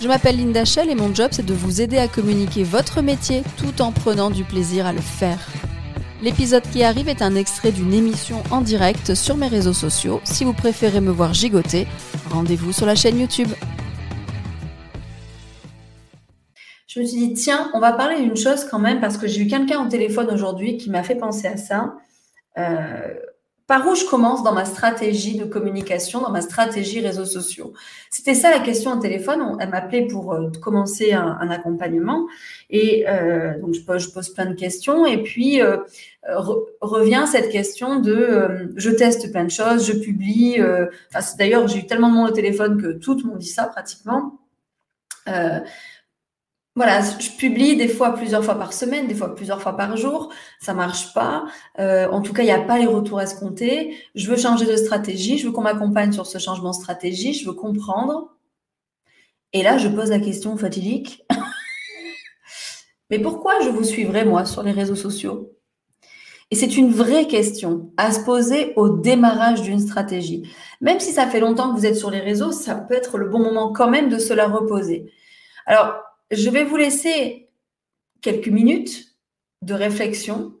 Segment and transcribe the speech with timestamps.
[0.00, 3.42] Je m'appelle Linda Shell et mon job c'est de vous aider à communiquer votre métier
[3.56, 5.38] tout en prenant du plaisir à le faire.
[6.22, 10.20] L'épisode qui arrive est un extrait d'une émission en direct sur mes réseaux sociaux.
[10.24, 11.86] Si vous préférez me voir gigoter,
[12.30, 13.48] rendez-vous sur la chaîne YouTube.
[16.86, 19.42] Je me suis dit, tiens, on va parler d'une chose quand même, parce que j'ai
[19.42, 21.94] eu quelqu'un au téléphone aujourd'hui qui m'a fait penser à ça.
[22.58, 23.14] Euh,
[23.66, 27.72] par où je commence dans ma stratégie de communication, dans ma stratégie réseaux sociaux?
[28.10, 29.56] C'était ça la question au téléphone.
[29.60, 31.50] Elle m'appelait pour euh, commencer un, un
[32.70, 35.78] et euh, donc je pose, je pose, plein de questions et puis euh,
[36.80, 40.60] revient cette question de euh, je teste plein de choses, je publie.
[40.60, 40.86] Euh,
[41.38, 44.38] d'ailleurs j'ai eu tellement de monde au téléphone que toutes m'ont dit ça pratiquement
[46.76, 50.30] voilà, je publie des fois plusieurs fois par semaine, des fois plusieurs fois par jour.
[50.60, 51.46] Ça marche pas.
[51.78, 53.96] Euh, en tout cas, il n'y a pas les retours escomptés.
[54.14, 55.38] Je veux changer de stratégie.
[55.38, 57.32] Je veux qu'on m'accompagne sur ce changement de stratégie.
[57.32, 58.36] Je veux comprendre.
[59.54, 61.24] Et là, je pose la question fatidique.
[63.10, 65.52] Mais pourquoi je vous suivrai, moi, sur les réseaux sociaux?
[66.50, 70.42] Et c'est une vraie question à se poser au démarrage d'une stratégie.
[70.82, 73.30] Même si ça fait longtemps que vous êtes sur les réseaux, ça peut être le
[73.30, 75.10] bon moment quand même de se la reposer.
[75.64, 77.50] Alors, je vais vous laisser
[78.20, 79.16] quelques minutes
[79.62, 80.54] de réflexion.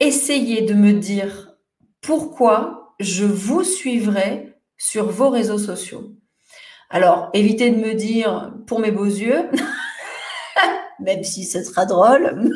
[0.00, 1.56] Essayez de me dire
[2.00, 6.12] pourquoi je vous suivrai sur vos réseaux sociaux.
[6.90, 9.48] Alors, évitez de me dire pour mes beaux yeux,
[11.00, 12.50] même si ce sera drôle.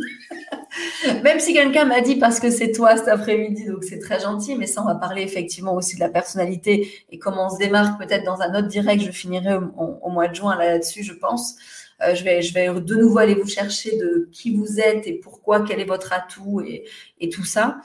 [1.23, 4.56] Même si quelqu'un m'a dit parce que c'est toi cet après-midi, donc c'est très gentil,
[4.56, 8.01] mais ça, on va parler effectivement aussi de la personnalité et comment on se démarque
[8.01, 9.02] peut-être dans un autre direct.
[9.02, 11.57] Je finirai au, mois de juin là-dessus, je pense.
[12.03, 15.81] Euh, je, vais, de nouveau aller vous chercher de qui vous êtes et pourquoi, quel
[15.81, 17.81] est votre atout et, tout ça.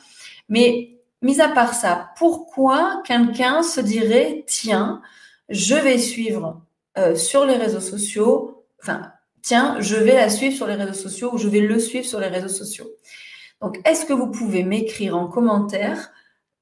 [0.50, 5.02] Mais mis à part ça, pourquoi quelqu'un se dirait, tiens,
[5.50, 6.62] je vais suivre
[6.98, 11.32] euh, sur les réseaux sociaux, enfin, tiens, je vais la suivre sur les réseaux sociaux
[11.34, 12.90] ou je vais le suivre sur les réseaux sociaux.
[13.62, 16.12] Donc, est-ce que vous pouvez m'écrire en commentaire,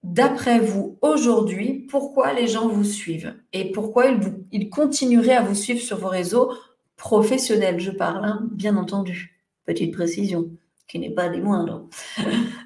[0.03, 4.05] d'après vous, aujourd'hui, pourquoi les gens vous suivent et pourquoi
[4.51, 6.53] ils continueraient à vous suivre sur vos réseaux
[7.01, 9.41] professionnels, je parle, hein, bien entendu.
[9.65, 10.51] Petite précision
[10.87, 11.89] qui n'est pas des moindres.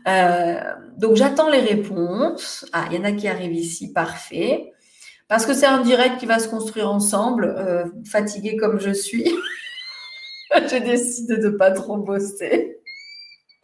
[0.08, 0.62] Euh,
[0.98, 2.64] donc j'attends les réponses.
[2.74, 4.72] Ah, il y en a qui arrivent ici, parfait.
[5.28, 9.28] Parce que c'est un direct qui va se construire ensemble, euh, fatiguée comme je suis.
[10.70, 12.78] J'ai décidé de pas trop bosser.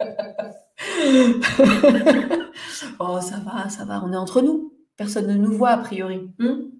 [2.98, 4.74] oh, ça va, ça va, on est entre nous.
[4.96, 6.28] Personne ne nous voit a priori.
[6.40, 6.70] Hmm?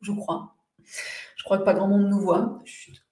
[0.00, 0.54] Je crois.
[1.36, 2.62] Je crois que pas grand monde nous voit.
[2.64, 3.05] Chut,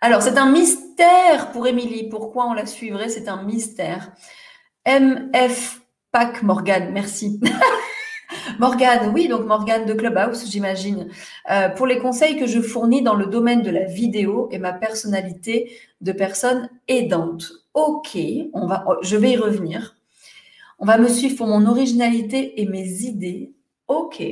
[0.00, 2.08] Alors, c'est un mystère pour Émilie.
[2.08, 3.08] Pourquoi on la suivrait?
[3.08, 4.12] C'est un mystère.
[4.86, 5.80] MF
[6.12, 7.40] Pac Morgan, merci.
[8.58, 11.08] Morgane, oui, donc Morgane de Clubhouse, j'imagine,
[11.50, 14.72] euh, pour les conseils que je fournis dans le domaine de la vidéo et ma
[14.72, 17.52] personnalité de personne aidante.
[17.74, 18.16] Ok,
[18.52, 19.96] on va, oh, je vais y revenir.
[20.78, 23.52] On va me suivre pour mon originalité et mes idées.
[23.88, 24.22] Ok.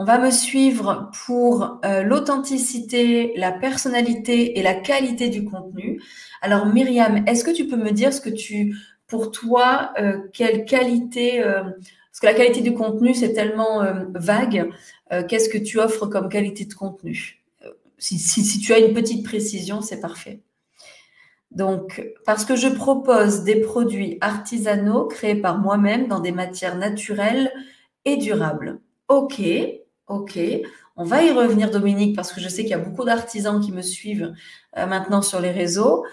[0.00, 6.00] On va me suivre pour euh, l'authenticité, la personnalité et la qualité du contenu.
[6.40, 10.64] Alors Myriam, est-ce que tu peux me dire ce que tu, pour toi, euh, quelle
[10.64, 11.44] qualité
[12.10, 14.70] parce que la qualité du contenu, c'est tellement euh, vague.
[15.12, 17.40] Euh, qu'est-ce que tu offres comme qualité de contenu?
[17.64, 20.40] Euh, si, tu as une petite précision, c'est parfait.
[21.52, 27.52] Donc, parce que je propose des produits artisanaux créés par moi-même dans des matières naturelles
[28.04, 28.80] et durables.
[29.08, 29.40] Ok,
[30.10, 30.38] ok.
[30.96, 33.72] On va y revenir, Dominique, parce que je sais qu'il y a beaucoup d'artisans qui
[33.72, 34.34] me suivent
[34.76, 36.04] maintenant sur les réseaux.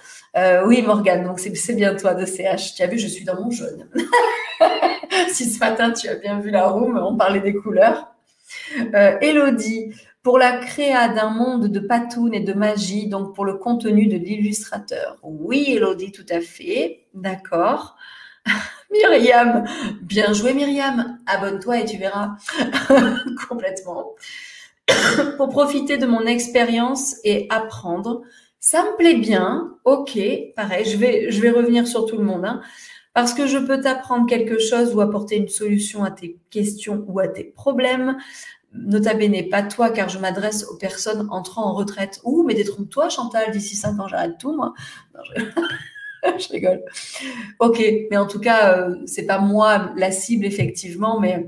[0.66, 2.76] oui, Morgane, donc c'est bien toi de CH.
[2.76, 3.90] Tu as vu, je suis dans mon jaune.
[5.30, 8.14] si ce matin tu as bien vu la room, on parlait des couleurs.
[8.94, 13.56] Euh, Elodie, pour la créa d'un monde de patoun et de magie, donc pour le
[13.56, 15.18] contenu de l'illustrateur.
[15.24, 17.08] Oui, Elodie, tout à fait.
[17.14, 17.96] D'accord.
[18.92, 19.66] Myriam,
[20.02, 21.18] bien joué Myriam.
[21.26, 22.38] Abonne-toi et tu verras
[23.50, 24.16] complètement.
[25.38, 28.22] pour profiter de mon expérience et apprendre.
[28.60, 29.76] Ça me plaît bien.
[29.84, 30.18] Ok,
[30.56, 32.46] pareil, je vais, je vais revenir sur tout le monde.
[32.46, 32.62] Hein
[33.18, 37.20] parce que je peux t'apprendre quelque chose ou apporter une solution à tes questions ou
[37.20, 38.16] à tes problèmes.
[38.74, 42.22] Nota bene, pas toi, car je m'adresse aux personnes entrant en retraite.
[42.26, 44.76] Ouh, mais détrompe-toi, Chantal, d'ici 5 ans, j'arrête tout, moi.
[46.52, 46.84] rigole.
[47.60, 51.48] Ok, mais en tout cas, euh, c'est pas moi la cible effectivement, mais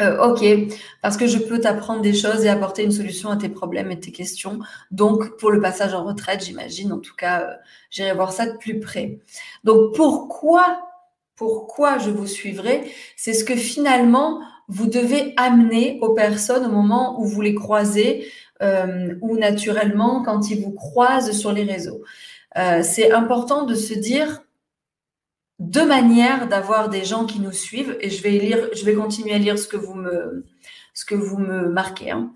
[0.00, 0.42] euh, ok,
[1.02, 4.00] parce que je peux t'apprendre des choses et apporter une solution à tes problèmes et
[4.00, 4.60] tes questions.
[4.90, 7.54] Donc, pour le passage en retraite, j'imagine, en tout cas, euh,
[7.90, 9.18] j'irai voir ça de plus près.
[9.64, 10.80] Donc, pourquoi,
[11.36, 12.90] pourquoi je vous suivrai?
[13.16, 18.26] C'est ce que finalement vous devez amener aux personnes au moment où vous les croisez
[18.62, 22.02] euh, ou naturellement quand ils vous croisent sur les réseaux.
[22.54, 24.42] C'est important de se dire
[25.60, 29.34] deux manières d'avoir des gens qui nous suivent et je vais lire, je vais continuer
[29.34, 30.46] à lire ce que vous me,
[30.94, 32.10] ce que vous me marquez.
[32.10, 32.32] Hein.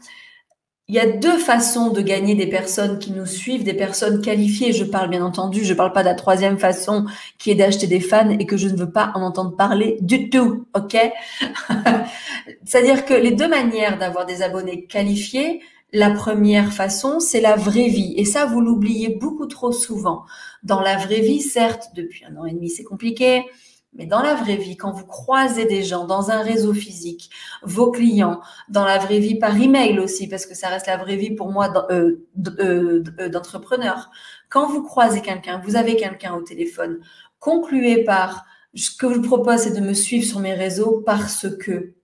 [0.87, 4.75] Il y a deux façons de gagner des personnes qui nous suivent, des personnes qualifiées.
[4.75, 7.07] Je parle bien entendu, je ne parle pas de la troisième façon
[7.39, 10.29] qui est d'acheter des fans et que je ne veux pas en entendre parler du
[10.29, 10.95] tout, ok?
[12.65, 15.63] C'est-à-dire que les deux manières d'avoir des abonnés qualifiés,
[15.95, 18.15] la première façon, c'est la vraie vie.
[18.17, 20.25] Et ça, vous l'oubliez beaucoup trop souvent.
[20.65, 23.45] Dans la vraie vie, certes, depuis un an et demi, c'est compliqué.
[23.93, 27.31] Mais dans la vraie vie, quand vous croisez des gens dans un réseau physique,
[27.63, 31.15] vos clients, dans la vraie vie par email aussi, parce que ça reste la vraie
[31.15, 32.27] vie pour moi euh,
[32.59, 34.11] euh, euh, d'entrepreneur.
[34.49, 36.99] Quand vous croisez quelqu'un, vous avez quelqu'un au téléphone,
[37.39, 38.45] concluez par
[38.75, 41.95] ce que je vous propose, c'est de me suivre sur mes réseaux parce que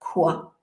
[0.00, 0.57] quoi?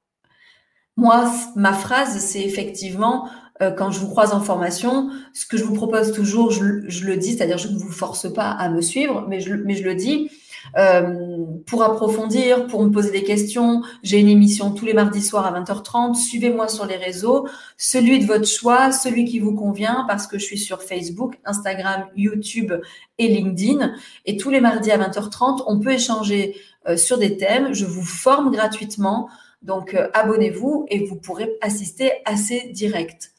[0.97, 3.29] Moi, ma phrase, c'est effectivement,
[3.61, 7.17] euh, quand je vous croise en formation, ce que je vous propose toujours, je, le
[7.17, 9.95] dis, c'est-à-dire je ne vous force pas à me suivre, mais je, mais je le
[9.95, 10.29] dis.
[10.77, 15.45] Euh, pour approfondir, pour me poser des questions, j'ai une émission tous les mardis soirs
[15.45, 16.15] à 20h30.
[16.15, 20.43] Suivez-moi sur les réseaux, celui de votre choix, celui qui vous convient, parce que je
[20.43, 22.73] suis sur Facebook, Instagram, YouTube
[23.19, 23.93] et LinkedIn.
[24.25, 26.55] Et tous les mardis à 20h30, on peut échanger
[26.87, 27.73] euh, sur des thèmes.
[27.73, 29.29] Je vous forme gratuitement.
[29.65, 33.33] Donc, euh, abonnez-vous et vous pourrez assister assez direct.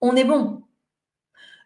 [0.00, 0.62] On est bon.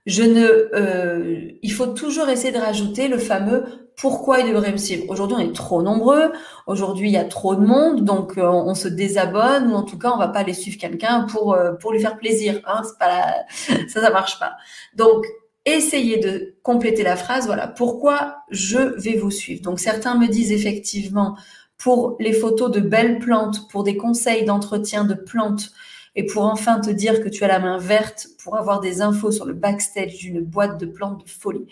[0.07, 3.65] Je ne, euh, il faut toujours essayer de rajouter le fameux
[3.97, 5.05] pourquoi il devrait me suivre.
[5.09, 6.33] Aujourd'hui, on est trop nombreux.
[6.67, 9.99] Aujourd'hui, il y a trop de monde, donc euh, on se désabonne ou en tout
[9.99, 12.61] cas, on va pas aller suivre quelqu'un pour pour lui faire plaisir.
[12.67, 12.83] Hein,
[13.89, 14.57] ça, ça marche pas.
[14.95, 15.27] Donc
[15.67, 17.47] essayez de compléter la phrase.
[17.47, 19.63] Voilà pourquoi je vais vous suivre?
[19.63, 21.37] Donc certains me disent effectivement
[21.79, 25.73] pour les photos de belles plantes, pour des conseils d'entretien de plantes
[26.15, 29.31] et pour enfin te dire que tu as la main verte pour avoir des infos
[29.31, 31.67] sur le backstage d'une boîte de plantes de folie.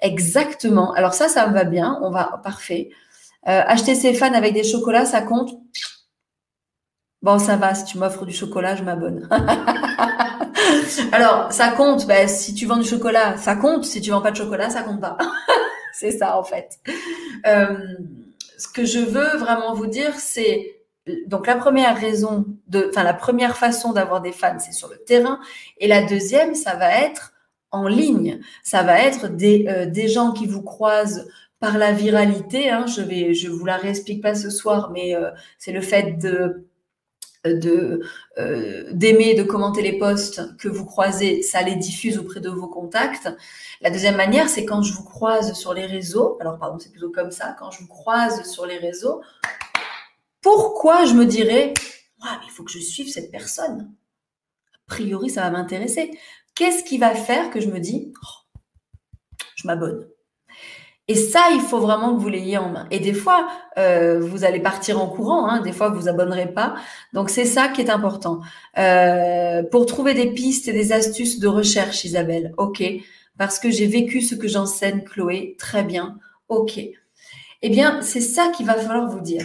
[0.00, 0.92] Exactement.
[0.94, 1.98] Alors ça, ça me va bien.
[2.02, 2.90] On va parfait.
[3.46, 5.50] Euh, acheter ses fans avec des chocolats, ça compte?
[7.22, 7.74] Bon, ça va.
[7.74, 9.28] Si tu m'offres du chocolat, je m'abonne.
[11.12, 12.06] Alors, ça compte.
[12.06, 13.84] Ben, si tu vends du chocolat, ça compte.
[13.84, 15.16] Si tu vends pas de chocolat, ça compte pas.
[15.94, 16.80] C'est ça en fait.
[17.46, 17.76] Euh,
[18.58, 20.80] ce que je veux vraiment vous dire, c'est
[21.26, 24.96] donc la première raison de, enfin la première façon d'avoir des fans, c'est sur le
[24.96, 25.38] terrain,
[25.78, 27.34] et la deuxième, ça va être
[27.74, 28.40] en ligne.
[28.62, 31.26] Ça va être des, euh, des gens qui vous croisent
[31.58, 32.70] par la viralité.
[32.70, 32.86] Hein.
[32.86, 36.66] Je vais, je vous la réexplique pas ce soir, mais euh, c'est le fait de
[37.44, 38.02] de
[38.38, 42.68] euh, d'aimer, de commenter les posts que vous croisez, ça les diffuse auprès de vos
[42.68, 43.28] contacts.
[43.80, 46.38] La deuxième manière, c'est quand je vous croise sur les réseaux.
[46.40, 47.54] Alors pardon, c'est plutôt comme ça.
[47.58, 49.22] Quand je vous croise sur les réseaux,
[50.40, 51.74] pourquoi je me dirais,
[52.44, 53.92] il faut que je suive cette personne.
[54.72, 56.18] A priori, ça va m'intéresser.
[56.54, 58.58] Qu'est-ce qui va faire que je me dis, oh,
[59.56, 60.06] je m'abonne
[61.06, 62.86] et ça, il faut vraiment que vous l'ayez en main.
[62.90, 63.46] Et des fois,
[63.76, 66.76] euh, vous allez partir en courant, hein, des fois, vous vous abonnerez pas.
[67.12, 68.40] Donc, c'est ça qui est important.
[68.78, 72.82] Euh, pour trouver des pistes et des astuces de recherche, Isabelle, ok.
[73.36, 76.18] Parce que j'ai vécu ce que j'enseigne, Chloé, très bien,
[76.48, 76.80] ok.
[77.62, 79.44] Eh bien, c'est ça qu'il va falloir vous dire.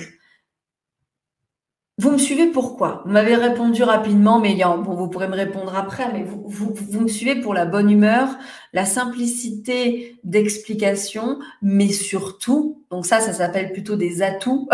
[2.00, 3.02] Vous me suivez pourquoi?
[3.04, 7.10] Vous m'avez répondu rapidement, mais bon, vous pourrez me répondre après, mais vous, vous, me
[7.10, 8.30] suivez pour la bonne humeur,
[8.72, 14.70] la simplicité d'explication, mais surtout, donc ça, ça s'appelle plutôt des atouts.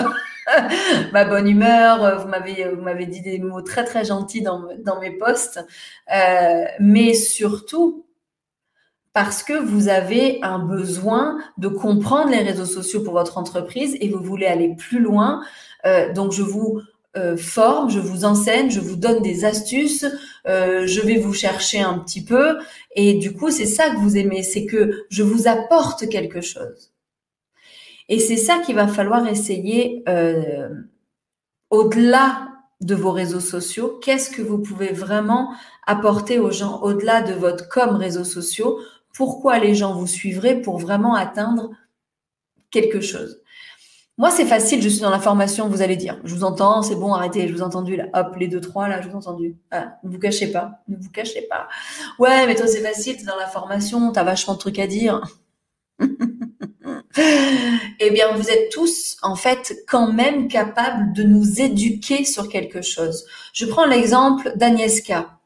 [1.13, 5.01] Ma bonne humeur, vous m'avez, vous m'avez dit des mots très très gentils dans, dans
[5.01, 5.65] mes posts,
[6.15, 8.05] euh, mais surtout
[9.13, 14.09] parce que vous avez un besoin de comprendre les réseaux sociaux pour votre entreprise et
[14.09, 15.41] vous voulez aller plus loin.
[15.85, 16.81] Euh, donc je vous
[17.17, 20.05] euh, forme, je vous enseigne, je vous donne des astuces,
[20.47, 22.57] euh, je vais vous chercher un petit peu.
[22.95, 26.91] Et du coup, c'est ça que vous aimez, c'est que je vous apporte quelque chose.
[28.09, 30.69] Et c'est ça qu'il va falloir essayer euh,
[31.69, 32.49] au-delà
[32.81, 33.99] de vos réseaux sociaux.
[34.03, 35.53] Qu'est-ce que vous pouvez vraiment
[35.87, 38.79] apporter aux gens au-delà de votre com réseaux sociaux?
[39.13, 41.71] Pourquoi les gens vous suivraient pour vraiment atteindre
[42.71, 43.41] quelque chose?
[44.17, 46.21] Moi, c'est facile, je suis dans la formation, vous allez dire.
[46.23, 48.05] Je vous entends, c'est bon, arrêtez, je vous ai entendu là.
[48.13, 49.57] Hop, les deux, trois, là, je vous ai entendu.
[49.71, 51.67] Ah, ne vous cachez pas, ne vous cachez pas.
[52.17, 55.21] Ouais, mais toi, c'est facile, t'es dans la formation, t'as vachement de trucs à dire.
[57.99, 62.81] eh bien, vous êtes tous, en fait, quand même capables de nous éduquer sur quelque
[62.81, 63.25] chose.
[63.51, 65.39] Je prends l'exemple d'Agnieszka.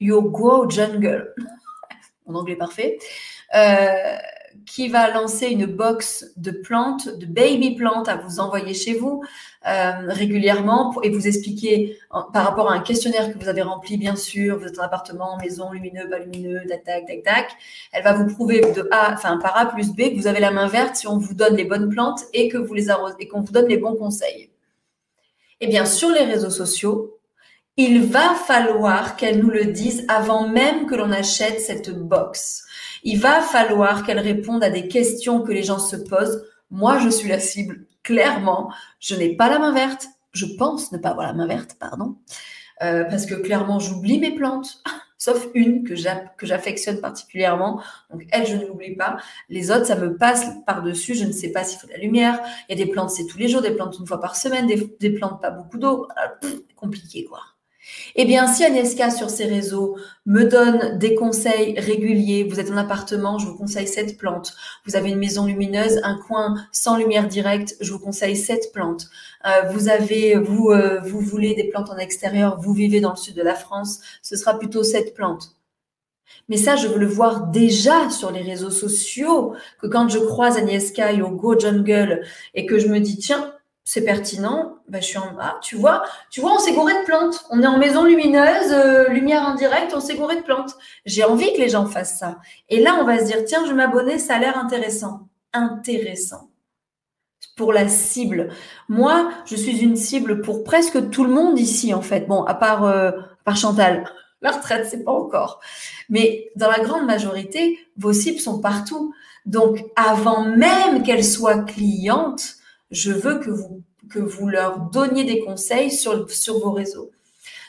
[0.00, 1.32] You grow jungle.
[2.26, 2.98] Mon anglais parfait.
[3.54, 4.16] Euh,
[4.66, 9.22] qui va lancer une box de plantes, de baby plantes à vous envoyer chez vous
[9.66, 11.98] euh, régulièrement et vous expliquer
[12.32, 15.36] par rapport à un questionnaire que vous avez rempli, bien sûr, vous êtes en appartement,
[15.38, 17.50] maison, lumineux, pas lumineux, tac, tac, tac, tac.
[17.92, 20.50] Elle va vous prouver de A, enfin par A plus B que vous avez la
[20.50, 23.40] main verte si on vous donne les bonnes plantes et que vous les et qu'on
[23.40, 24.50] vous donne les bons conseils.
[25.60, 27.18] Eh bien, sur les réseaux sociaux,
[27.76, 32.64] il va falloir qu'elle nous le dise avant même que l'on achète cette box.
[33.06, 36.42] Il va falloir qu'elle réponde à des questions que les gens se posent.
[36.70, 38.72] Moi, je suis la cible, clairement.
[38.98, 40.08] Je n'ai pas la main verte.
[40.32, 42.16] Je pense ne pas avoir la main verte, pardon.
[42.82, 44.82] Euh, parce que clairement, j'oublie mes plantes,
[45.18, 47.82] sauf une que j'affectionne particulièrement.
[48.10, 49.18] Donc, elle, je ne l'oublie pas.
[49.50, 51.14] Les autres, ça me passe par-dessus.
[51.14, 52.40] Je ne sais pas s'il faut de la lumière.
[52.68, 54.66] Il y a des plantes, c'est tous les jours, des plantes une fois par semaine,
[54.66, 56.08] des, des plantes pas beaucoup d'eau.
[56.74, 57.53] Compliqué, quoi.
[58.16, 62.76] Eh bien, si Agnieszka sur ses réseaux me donne des conseils réguliers, vous êtes en
[62.76, 64.54] appartement, je vous conseille cette plante.
[64.86, 69.08] Vous avez une maison lumineuse, un coin sans lumière directe, je vous conseille cette plante.
[69.46, 73.16] Euh, vous avez, vous, euh, vous voulez des plantes en extérieur, vous vivez dans le
[73.16, 75.56] sud de la France, ce sera plutôt cette plante.
[76.48, 80.56] Mais ça, je veux le voir déjà sur les réseaux sociaux, que quand je croise
[80.56, 82.22] Agnieszka au Go Jungle
[82.54, 83.53] et que je me dis, tiens,
[83.84, 85.58] c'est pertinent, bah, je suis en bas.
[85.60, 87.44] Tu vois, tu vois, on s'est gouré de plantes.
[87.50, 90.74] On est en maison lumineuse, euh, lumière indirecte, on s'est gouré de plantes.
[91.04, 92.38] J'ai envie que les gens fassent ça.
[92.70, 95.28] Et là, on va se dire, tiens, je m'abonner, ça a l'air intéressant.
[95.52, 96.48] Intéressant.
[97.56, 98.48] Pour la cible.
[98.88, 102.26] Moi, je suis une cible pour presque tout le monde ici, en fait.
[102.26, 103.12] Bon, à part, euh,
[103.44, 104.04] par Chantal.
[104.40, 105.60] La retraite, c'est pas encore.
[106.08, 109.14] Mais dans la grande majorité, vos cibles sont partout.
[109.44, 112.56] Donc, avant même qu'elles soient clientes,
[112.94, 113.50] je veux que
[114.20, 117.10] vous, leur donniez des conseils sur, sur vos réseaux.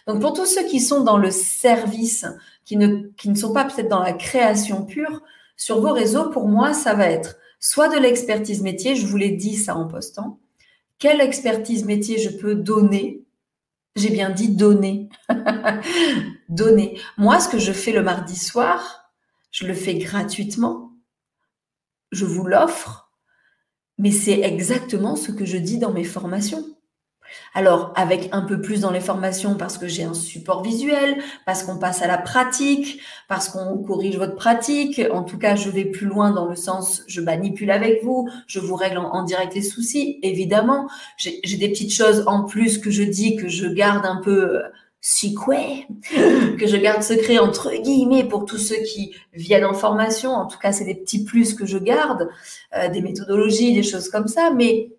[0.07, 2.25] Donc, pour tous ceux qui sont dans le service,
[2.63, 5.23] qui ne, qui ne sont pas peut-être dans la création pure,
[5.57, 9.31] sur vos réseaux, pour moi, ça va être soit de l'expertise métier, je vous l'ai
[9.31, 10.39] dit ça en postant.
[10.99, 13.23] Quelle expertise métier je peux donner?
[13.95, 15.09] J'ai bien dit donner.
[16.49, 16.99] donner.
[17.17, 19.11] Moi, ce que je fais le mardi soir,
[19.49, 20.91] je le fais gratuitement.
[22.11, 23.04] Je vous l'offre
[23.97, 26.65] mais c'est exactement ce que je dis dans mes formations.
[27.53, 31.63] Alors, avec un peu plus dans les formations parce que j'ai un support visuel, parce
[31.63, 35.01] qu'on passe à la pratique, parce qu'on corrige votre pratique.
[35.11, 38.59] En tout cas, je vais plus loin dans le sens, je manipule avec vous, je
[38.59, 40.19] vous règle en, direct les soucis.
[40.21, 40.87] Évidemment,
[41.17, 44.61] j'ai des petites choses en plus que je dis, que je garde un peu euh,
[45.07, 45.87] secret,
[46.57, 50.31] que je garde secret entre guillemets pour tous ceux qui viennent en formation.
[50.31, 52.27] En tout cas, c'est des petits plus que je garde,
[52.75, 54.49] euh, des méthodologies, des choses comme ça.
[54.49, 54.89] Mais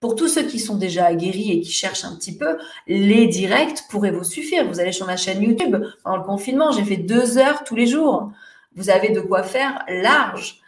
[0.00, 3.84] pour tous ceux qui sont déjà aguerris et qui cherchent un petit peu, les directs
[3.90, 4.66] pourraient vous suffire.
[4.66, 5.76] Vous allez sur ma chaîne YouTube.
[6.02, 8.32] Pendant le confinement, j'ai fait deux heures tous les jours.
[8.74, 10.58] Vous avez de quoi faire large.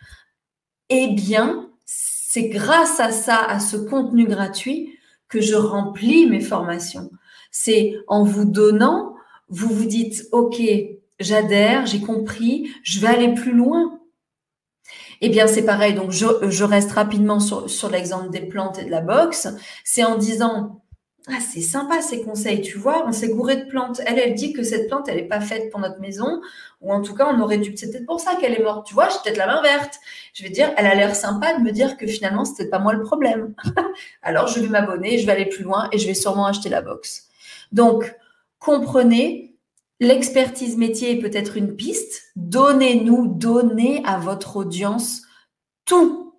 [0.91, 4.97] Eh bien, c'est grâce à ça, à ce contenu gratuit,
[5.29, 7.11] que je remplis mes formations.
[7.51, 9.15] C'est en vous donnant,
[9.49, 10.61] vous vous dites, OK,
[11.19, 14.01] j'adhère, j'ai compris, je vais aller plus loin.
[15.21, 15.95] Eh bien, c'est pareil.
[15.95, 19.49] Donc, je, reste rapidement sur, l'exemple des plantes et de la boxe.
[19.85, 20.83] C'est en disant,
[21.29, 24.01] ah, c'est sympa ces conseils, tu vois, on s'est gouré de plantes.
[24.07, 26.41] Elle, elle dit que cette plante, elle n'est pas faite pour notre maison,
[26.81, 27.77] ou en tout cas, on aurait dû.
[27.77, 28.87] C'est peut-être pour ça qu'elle est morte.
[28.87, 30.01] Tu vois, j'ai peut-être la main verte.
[30.33, 32.95] Je vais dire, elle a l'air sympa de me dire que finalement, c'était pas moi
[32.95, 33.55] le problème.
[34.23, 36.81] Alors, je vais m'abonner, je vais aller plus loin et je vais sûrement acheter la
[36.81, 37.30] box.
[37.73, 38.15] Donc,
[38.59, 39.57] comprenez,
[40.01, 42.33] l'expertise métier est peut-être une piste.
[42.37, 45.23] Donnez-nous, donnez à votre audience
[45.85, 46.35] tout,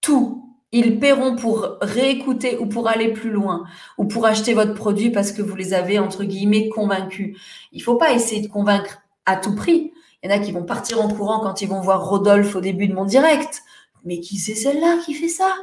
[0.00, 0.42] tout.
[0.72, 3.64] Ils paieront pour réécouter ou pour aller plus loin
[3.98, 7.38] ou pour acheter votre produit parce que vous les avez, entre guillemets, convaincus.
[7.72, 9.92] Il ne faut pas essayer de convaincre à tout prix.
[10.22, 12.60] Il y en a qui vont partir en courant quand ils vont voir Rodolphe au
[12.60, 13.62] début de mon direct.
[14.04, 15.54] Mais qui c'est celle-là qui fait ça?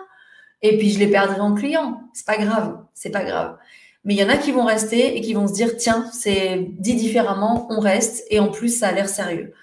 [0.62, 2.10] Et puis je les perdrai en client.
[2.14, 3.58] C'est pas grave, c'est pas grave.
[4.06, 6.68] Mais il y en a qui vont rester et qui vont se dire, tiens, c'est
[6.78, 9.54] dit différemment, on reste et en plus, ça a l'air sérieux.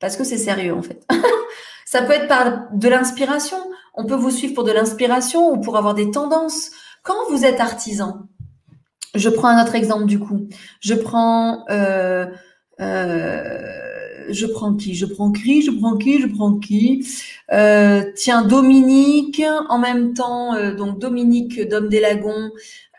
[0.00, 1.06] Parce que c'est sérieux, en fait.
[1.86, 3.58] ça peut être par de l'inspiration.
[3.94, 6.70] On peut vous suivre pour de l'inspiration ou pour avoir des tendances.
[7.02, 8.28] Quand vous êtes artisan,
[9.14, 10.46] je prends un autre exemple du coup.
[10.80, 12.26] Je prends, euh,
[12.80, 14.94] euh, je prends qui?
[14.94, 15.62] Je prends qui?
[15.62, 16.20] Je prends qui?
[16.20, 17.06] Je prends qui?
[17.52, 22.50] Euh, Tiens, Dominique, en même temps, euh, donc Dominique d'Homme des Lagons.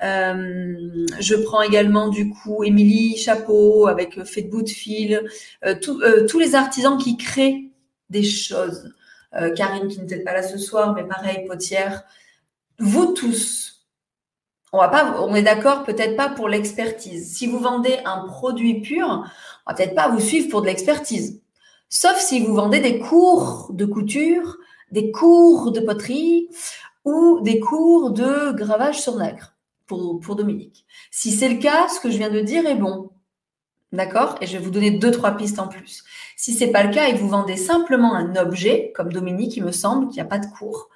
[0.03, 5.21] Euh, je prends également du coup Émilie Chapeau avec Fait de bout de fil.
[5.81, 7.71] tous les artisans qui créent
[8.09, 8.93] des choses.
[9.35, 12.03] euh, Karine qui n'était pas là ce soir, mais pareil, Potière,
[12.79, 13.87] vous tous,
[14.73, 17.33] on va pas, on est d'accord, peut-être pas pour l'expertise.
[17.33, 21.41] Si vous vendez un produit pur, on va peut-être pas vous suivre pour de l'expertise.
[21.89, 24.57] Sauf si vous vendez des cours de couture,
[24.91, 26.49] des cours de poterie
[27.05, 29.55] ou des cours de gravage sur nacre
[29.97, 30.85] pour, Dominique.
[31.09, 33.09] Si c'est le cas, ce que je viens de dire est bon.
[33.91, 34.35] D'accord?
[34.39, 36.03] Et je vais vous donner deux, trois pistes en plus.
[36.37, 39.57] Si ce n'est pas le cas et que vous vendez simplement un objet, comme Dominique,
[39.57, 40.89] il me semble qu'il n'y a pas de cours,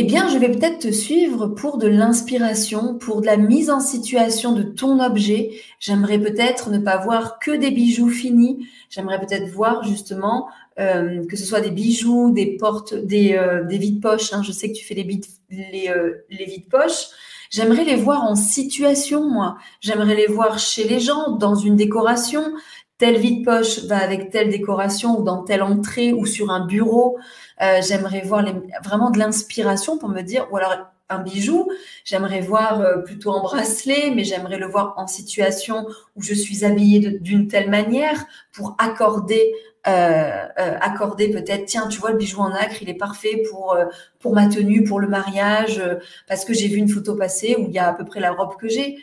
[0.00, 3.80] eh bien, je vais peut-être te suivre pour de l'inspiration, pour de la mise en
[3.80, 5.50] situation de ton objet.
[5.80, 8.64] J'aimerais peut-être ne pas voir que des bijoux finis.
[8.90, 13.78] J'aimerais peut-être voir justement euh, que ce soit des bijoux, des portes, des, euh, des
[13.78, 14.32] vides poches.
[14.32, 14.42] Hein.
[14.44, 15.20] Je sais que tu fais les,
[15.50, 17.08] les, euh, les vides poches.
[17.50, 19.56] J'aimerais les voir en situation, moi.
[19.80, 22.52] J'aimerais les voir chez les gens, dans une décoration.
[22.98, 27.16] Telle vide poche va avec telle décoration ou dans telle entrée ou sur un bureau.
[27.62, 28.44] Euh, j'aimerais voir
[28.84, 30.76] vraiment de l'inspiration pour me dire, ou alors
[31.08, 31.70] un bijou,
[32.04, 35.86] j'aimerais voir euh, plutôt en bracelet, mais j'aimerais le voir en situation
[36.16, 42.18] où je suis habillée d'une telle manière pour accorder, accorder peut-être, tiens, tu vois le
[42.18, 43.76] bijou en acre, il est parfait pour
[44.18, 45.82] pour ma tenue, pour le mariage,
[46.26, 48.32] parce que j'ai vu une photo passer où il y a à peu près la
[48.32, 48.98] robe que j'ai.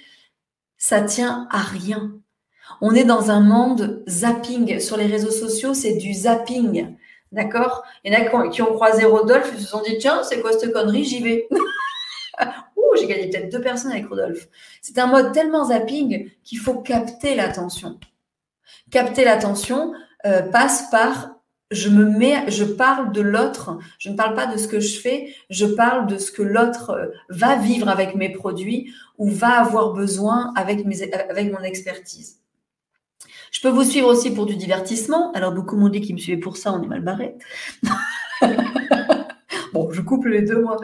[0.77, 2.11] Ça tient à rien.
[2.81, 6.95] On est dans un monde zapping sur les réseaux sociaux, c'est du zapping.
[7.31, 7.83] D'accord?
[8.03, 10.53] Il y en a qui ont, croisé Rodolphe, ils se sont dit tiens, c'est quoi
[10.53, 11.03] cette connerie?
[11.03, 11.47] J'y vais.
[12.75, 14.47] Ouh, j'ai gagné peut-être deux personnes avec Rodolphe.
[14.81, 17.99] C'est un mode tellement zapping qu'il faut capter l'attention.
[18.91, 19.93] Capter l'attention
[20.25, 21.35] euh, passe par
[21.71, 23.79] je me mets, je parle de l'autre.
[23.97, 26.91] Je ne parle pas de ce que je fais, je parle de ce que l'autre
[26.91, 30.85] euh, va vivre avec mes produits ou va avoir besoin avec,
[31.29, 32.39] avec mon expertise.
[33.51, 35.31] Je peux vous suivre aussi pour du divertissement.
[35.31, 37.35] Alors, beaucoup m'ont dit qu'ils me suivaient pour ça, on est mal barré.
[39.95, 40.77] je couple les deux, moi.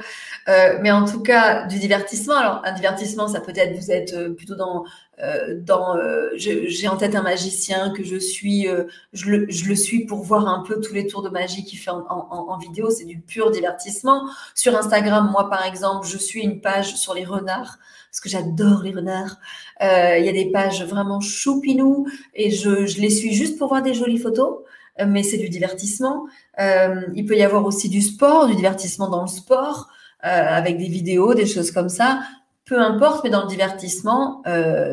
[0.48, 2.36] Euh, mais en tout cas, du divertissement.
[2.36, 4.84] Alors, un divertissement, ça peut être, vous êtes euh, plutôt dans.
[5.22, 5.98] Euh, dans
[6.36, 8.68] j'ai en tête un magicien que je suis,
[9.14, 12.08] je le, suis pour voir un peu tous les tours de magie qu'il fait en,
[12.10, 12.90] en, vidéo.
[12.90, 14.28] C'est du pur divertissement.
[14.56, 17.78] Sur Instagram, moi, par exemple, je suis une page sur les renards
[18.12, 19.38] parce que j'adore les renards.
[19.82, 23.70] Euh, il y a des pages vraiment choupinou et je, je, les suis juste pour
[23.70, 24.66] voir des jolies photos, euh,
[25.06, 26.26] mais c'est du divertissement.
[26.60, 29.90] Euh, il peut y avoir aussi du sport, du divertissement dans le sport,
[30.24, 32.22] avec des vidéos, des choses comme ça.
[32.66, 34.44] Peu importe, mais dans le divertissement,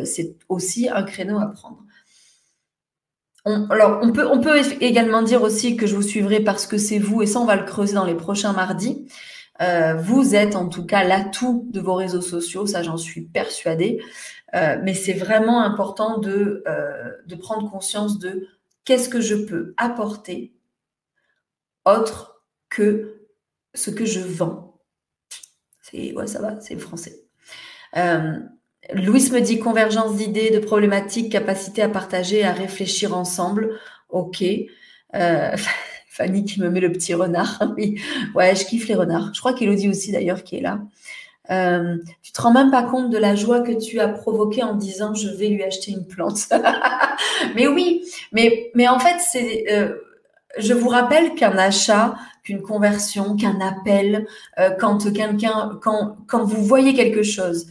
[0.04, 1.84] c'est aussi un créneau à prendre.
[3.44, 7.22] On, alors, on peut, également dire aussi que je vous suivrai parce que c'est vous,
[7.22, 9.06] et ça, on va le creuser dans les prochains mardis.
[9.60, 14.00] Euh, vous êtes en tout cas l'atout de vos réseaux sociaux, ça j'en suis persuadée.
[14.54, 16.60] Euh, mais c'est vraiment important euh,
[17.26, 18.46] de prendre conscience de
[18.88, 20.54] qu'est-ce que je peux apporter
[21.84, 23.28] autre que
[23.74, 24.80] ce que je vends.
[25.82, 27.26] C'est, ouais, ça va, c'est le français.
[27.94, 33.78] Louis me dit convergence d'idées, de problématiques, capacité à partager, à réfléchir ensemble.
[34.08, 34.42] Ok.
[36.08, 37.62] Fanny qui me met le petit renard.
[37.76, 38.00] oui,
[38.34, 39.34] ouais, je kiffe les renards.
[39.34, 40.80] Je crois qu'Elodie aussi d'ailleurs qui est là.
[41.50, 44.74] Euh, tu te rends même pas compte de la joie que tu as provoquée en
[44.74, 46.48] disant je vais lui acheter une plante.
[47.54, 49.94] mais oui, mais, mais en fait, c'est, euh,
[50.58, 54.26] je vous rappelle qu'un achat, qu'une conversion, qu'un appel,
[54.58, 57.66] euh, quand quelqu'un, quand, quand vous voyez quelque chose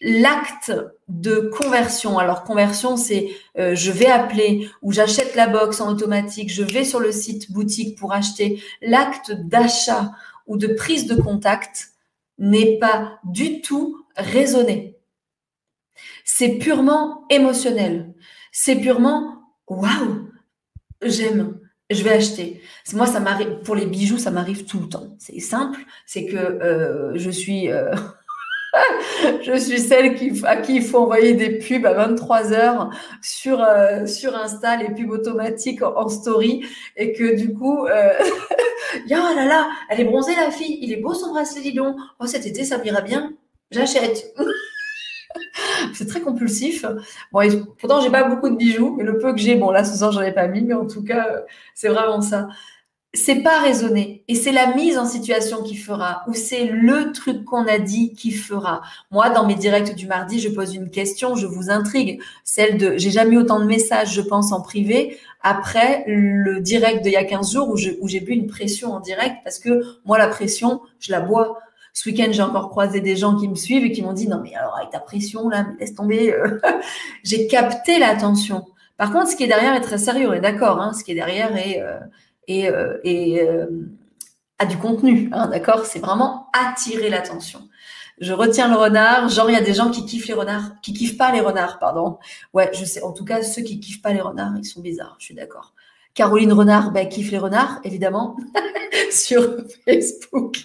[0.00, 0.72] l'acte
[1.08, 2.18] de conversion.
[2.18, 6.84] Alors conversion, c'est euh, je vais appeler ou j'achète la box en automatique, je vais
[6.84, 8.62] sur le site boutique pour acheter.
[8.80, 10.12] L'acte d'achat
[10.46, 11.90] ou de prise de contact
[12.38, 14.96] n'est pas du tout raisonné.
[16.24, 18.14] C'est purement émotionnel.
[18.52, 19.29] C'est purement
[19.70, 20.28] waouh,
[21.02, 21.58] j'aime,
[21.90, 22.60] je vais acheter.
[22.92, 25.16] Moi, ça m'arrive pour les bijoux, ça m'arrive tout le temps.
[25.18, 27.94] C'est simple, c'est que euh, je suis euh,
[29.42, 32.90] je suis celle qui, à qui il faut envoyer des pubs à 23 heures
[33.22, 36.64] sur, euh, sur Insta, les pubs automatiques en, story,
[36.96, 41.14] et que du coup, oh là là, elle est bronzée la fille, il est beau
[41.14, 41.96] son bracelet, dis donc.
[42.18, 43.32] Oh, cet été, ça m'ira bien.
[43.70, 44.34] J'achète.
[45.94, 46.84] c'est très compulsif.
[47.32, 49.84] Bon, et pourtant, j'ai pas beaucoup de bijoux, mais le peu que j'ai, bon, là,
[49.84, 51.42] ce soir, j'en ai pas mis, mais en tout cas,
[51.74, 52.48] c'est vraiment ça
[53.12, 57.44] c'est pas raisonné et c'est la mise en situation qui fera ou c'est le truc
[57.44, 58.82] qu'on a dit qui fera.
[59.10, 62.94] Moi, dans mes directs du mardi, je pose une question, je vous intrigue, celle de
[62.98, 67.16] j'ai jamais eu autant de messages, je pense en privé après le direct d'il y
[67.16, 70.80] a 15 jours où j'ai bu une pression en direct parce que moi la pression,
[71.00, 71.58] je la bois.
[71.92, 74.40] Ce week-end, j'ai encore croisé des gens qui me suivent et qui m'ont dit non
[74.42, 76.34] mais alors avec ta pression là, laisse tomber.
[77.24, 78.66] j'ai capté l'attention.
[78.96, 80.80] Par contre, ce qui est derrière est très sérieux, on est d'accord.
[80.80, 83.40] Hein, ce qui est derrière est euh, et,
[84.58, 87.60] a du contenu, hein, d'accord C'est vraiment attirer l'attention.
[88.20, 89.30] Je retiens le renard.
[89.30, 91.78] Genre, il y a des gens qui kiffent les renards, qui kiffent pas les renards,
[91.78, 92.18] pardon.
[92.52, 93.02] Ouais, je sais.
[93.02, 95.16] En tout cas, ceux qui kiffent pas les renards, ils sont bizarres.
[95.18, 95.72] Je suis d'accord.
[96.14, 98.36] Caroline Renard, ben, kiffe les renards, évidemment,
[99.10, 100.58] sur Facebook.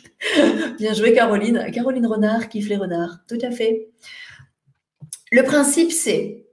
[0.78, 1.70] Bien joué, Caroline.
[1.72, 3.20] Caroline Renard kiffe les renards.
[3.28, 3.90] Tout à fait.
[5.32, 6.46] Le principe, c'est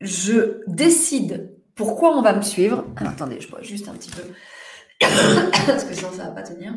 [0.00, 2.84] je décide pourquoi on va me suivre.
[2.96, 4.22] attendez, je bois juste un petit peu.
[5.66, 6.74] Parce que sinon, ça ne va pas tenir.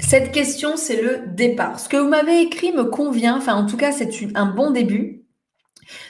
[0.00, 1.80] Cette question, c'est le départ.
[1.80, 5.25] Ce que vous m'avez écrit me convient, enfin en tout cas, c'est un bon début.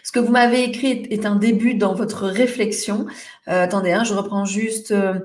[0.07, 3.07] Ce que vous m'avez écrit est un début dans votre réflexion.
[3.49, 5.19] Euh, attendez, hein, je reprends juste euh,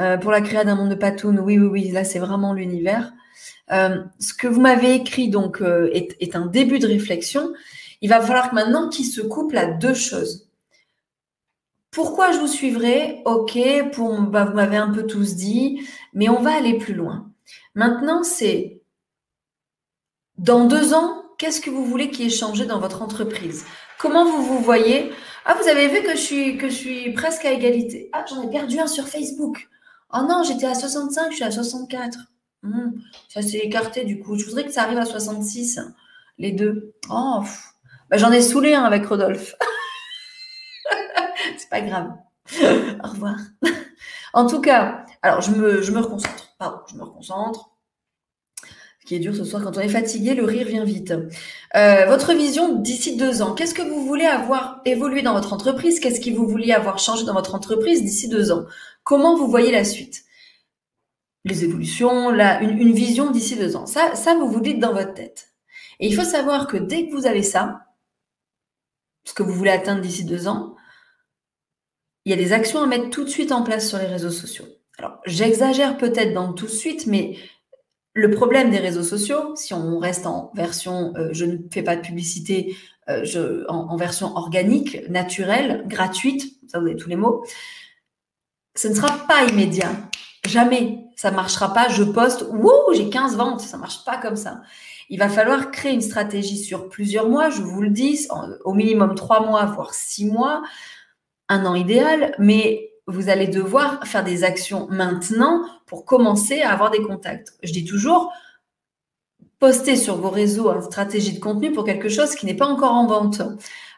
[0.00, 1.40] euh, pour la création d'un monde de Patoun.
[1.40, 3.14] Oui, oui, oui, là c'est vraiment l'univers.
[3.70, 7.54] ce que vous m'avez écrit donc est, un début de réflexion.
[8.02, 10.50] Il va falloir que maintenant qu'il se couple à deux choses.
[11.90, 13.22] Pourquoi je vous suivrai?
[13.24, 13.58] Ok,
[14.28, 17.30] bah, vous m'avez un peu tous dit, mais on va aller plus loin.
[17.74, 18.82] Maintenant, c'est
[20.36, 23.64] dans deux ans, qu'est-ce que vous voulez qui ait changé dans votre entreprise?
[24.02, 25.12] Comment vous vous voyez?
[25.44, 28.10] Ah, vous avez vu que je suis, que je suis presque à égalité.
[28.12, 29.68] Ah, j'en ai perdu un sur Facebook.
[30.12, 32.18] Oh non, j'étais à 65, je suis à 64.
[32.64, 32.90] Hmm,
[33.28, 34.36] ça s'est écarté du coup.
[34.36, 35.78] Je voudrais que ça arrive à 66,
[36.38, 36.94] les deux.
[37.10, 37.44] Oh,
[38.10, 39.54] bah, j'en ai saoulé un avec Rodolphe.
[41.56, 42.10] C'est pas grave.
[43.04, 43.36] Au revoir.
[44.32, 46.52] en tout cas, alors je me, je me reconcentre
[46.90, 47.70] je me reconcentre.
[49.02, 51.12] Ce qui est dur ce soir, quand on est fatigué, le rire vient vite.
[51.74, 55.98] Euh, votre vision d'ici deux ans, qu'est-ce que vous voulez avoir évolué dans votre entreprise?
[55.98, 58.64] Qu'est-ce que vous vouliez avoir changé dans votre entreprise d'ici deux ans?
[59.02, 60.22] Comment vous voyez la suite?
[61.44, 63.86] Les évolutions, une, une, vision d'ici deux ans.
[63.86, 65.48] Ça, ça, vous vous dites dans votre tête.
[65.98, 67.80] Et il faut savoir que dès que vous avez ça,
[69.24, 70.76] ce que vous voulez atteindre d'ici deux ans,
[72.24, 74.30] il y a des actions à mettre tout de suite en place sur les réseaux
[74.30, 74.66] sociaux.
[74.98, 77.36] Alors, j'exagère peut-être dans tout de suite, mais
[78.14, 81.96] le problème des réseaux sociaux, si on reste en version euh, je ne fais pas
[81.96, 82.76] de publicité,
[83.08, 87.44] euh, en, version organique, naturelle, gratuite, ça vous avez tous les mots,
[88.76, 89.90] ce ne sera pas immédiat.
[90.46, 90.98] Jamais.
[91.16, 91.88] Ça ne marchera pas.
[91.88, 93.60] Je poste, wouh, j'ai 15 ventes.
[93.60, 94.62] Ça ne marche pas comme ça.
[95.08, 98.26] Il va falloir créer une stratégie sur plusieurs mois, je vous le dis,
[98.64, 100.62] au minimum trois mois, voire six mois,
[101.48, 106.90] un an idéal, mais vous allez devoir faire des actions maintenant pour commencer à avoir
[106.90, 107.54] des contacts.
[107.62, 108.32] Je dis toujours,
[109.58, 112.92] postez sur vos réseaux une stratégie de contenu pour quelque chose qui n'est pas encore
[112.92, 113.42] en vente.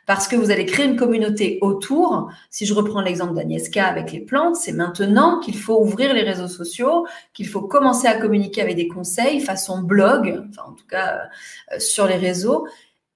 [0.06, 2.30] Parce que vous allez créer une communauté autour.
[2.50, 6.48] Si je reprends l'exemple d'Agnieszka avec les plantes, c'est maintenant qu'il faut ouvrir les réseaux
[6.48, 11.22] sociaux, qu'il faut commencer à communiquer avec des conseils façon blog, enfin en tout cas
[11.72, 12.66] euh, sur les réseaux,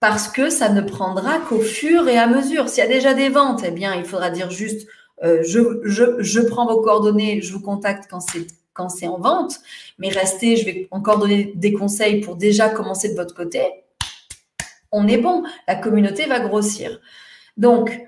[0.01, 2.71] parce que ça ne prendra qu'au fur et à mesure.
[2.71, 4.89] S'il y a déjà des ventes, eh bien, il faudra dire juste
[5.25, 9.59] euh, je, prends vos coordonnées, je vous contacte quand c'est quand c'est en vente,
[9.99, 13.61] mais restez, je vais encore donner des conseils pour déjà commencer de votre côté.
[14.93, 17.01] On est bon, la communauté va grossir.
[17.57, 18.01] Donc,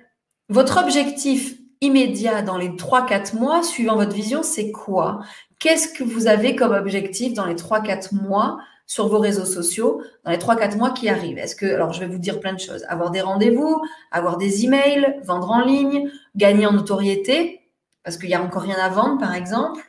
[0.49, 5.21] votre objectif immédiat dans les 3-4 mois, suivant votre vision, c'est quoi?
[5.59, 8.59] Qu'est-ce que vous avez comme objectif dans les 3-4 mois
[8.91, 11.39] sur vos réseaux sociaux dans les 3-4 mois qui arrivent.
[11.39, 14.65] Est-ce que, alors je vais vous dire plein de choses, avoir des rendez-vous, avoir des
[14.65, 17.61] emails, vendre en ligne, gagner en notoriété,
[18.03, 19.81] parce qu'il n'y a encore rien à vendre par exemple,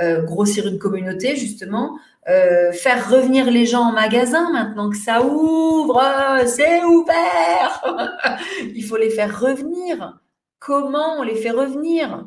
[0.00, 5.22] euh, grossir une communauté justement, euh, faire revenir les gens en magasin maintenant que ça
[5.22, 6.02] ouvre,
[6.46, 7.84] c'est ouvert,
[8.74, 10.18] il faut les faire revenir.
[10.58, 12.26] Comment on les fait revenir?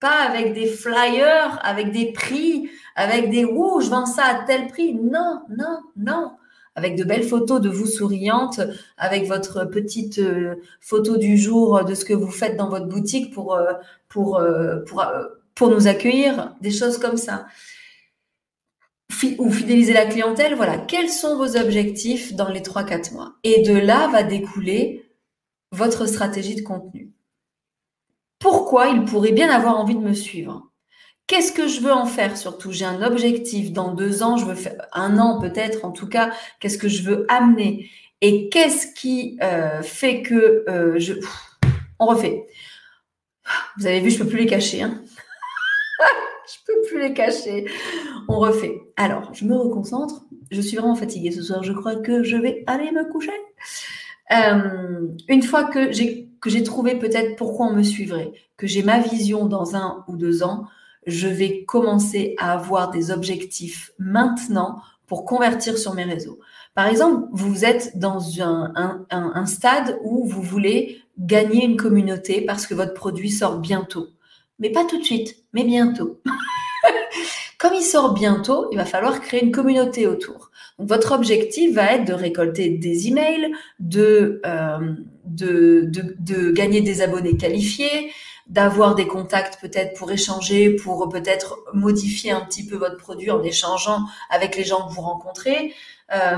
[0.00, 4.68] Pas avec des flyers, avec des prix, avec des ouh, je vends ça à tel
[4.68, 4.94] prix.
[4.94, 6.32] Non, non, non.
[6.74, 8.60] Avec de belles photos de vous souriantes,
[8.96, 13.34] avec votre petite euh, photo du jour de ce que vous faites dans votre boutique
[13.34, 13.72] pour, euh,
[14.08, 15.04] pour, euh, pour,
[15.54, 17.46] pour nous accueillir, des choses comme ça.
[19.38, 20.78] ou fidéliser la clientèle, voilà.
[20.78, 23.34] Quels sont vos objectifs dans les 3-4 mois?
[23.44, 25.10] Et de là va découler
[25.72, 27.12] votre stratégie de contenu.
[28.40, 30.69] Pourquoi il pourrait bien avoir envie de me suivre?
[31.30, 32.72] Qu'est-ce que je veux en faire surtout?
[32.72, 36.32] J'ai un objectif dans deux ans, je veux faire un an peut-être en tout cas.
[36.58, 37.88] Qu'est-ce que je veux amener?
[38.20, 41.14] Et qu'est-ce qui euh, fait que euh, je...
[42.00, 42.48] On refait.
[43.78, 44.82] Vous avez vu, je ne peux plus les cacher.
[44.82, 45.04] Hein
[46.48, 47.64] je peux plus les cacher.
[48.26, 48.80] On refait.
[48.96, 50.24] Alors, je me reconcentre.
[50.50, 51.62] Je suis vraiment fatiguée ce soir.
[51.62, 53.30] Je crois que je vais aller me coucher.
[54.32, 59.46] Euh, une fois que j'ai trouvé peut-être pourquoi on me suivrait, que j'ai ma vision
[59.46, 60.66] dans un ou deux ans,
[61.06, 66.38] je vais commencer à avoir des objectifs maintenant pour convertir sur mes réseaux.
[66.74, 72.74] Par exemple, vous êtes dans un, stade où vous voulez gagner une communauté parce que
[72.74, 74.08] votre produit sort bientôt.
[74.58, 76.20] Mais pas tout de suite, mais bientôt.
[77.58, 80.50] Comme il sort bientôt, il va falloir créer une communauté autour.
[80.78, 84.94] Donc, votre objectif va être de récolter des emails, de, euh,
[85.26, 88.12] de, de, de, gagner des abonnés qualifiés,
[88.50, 93.42] d'avoir des contacts peut-être pour échanger, pour peut-être modifier un petit peu votre produit en
[93.44, 95.72] échangeant avec les gens que vous rencontrez.
[96.12, 96.36] Euh,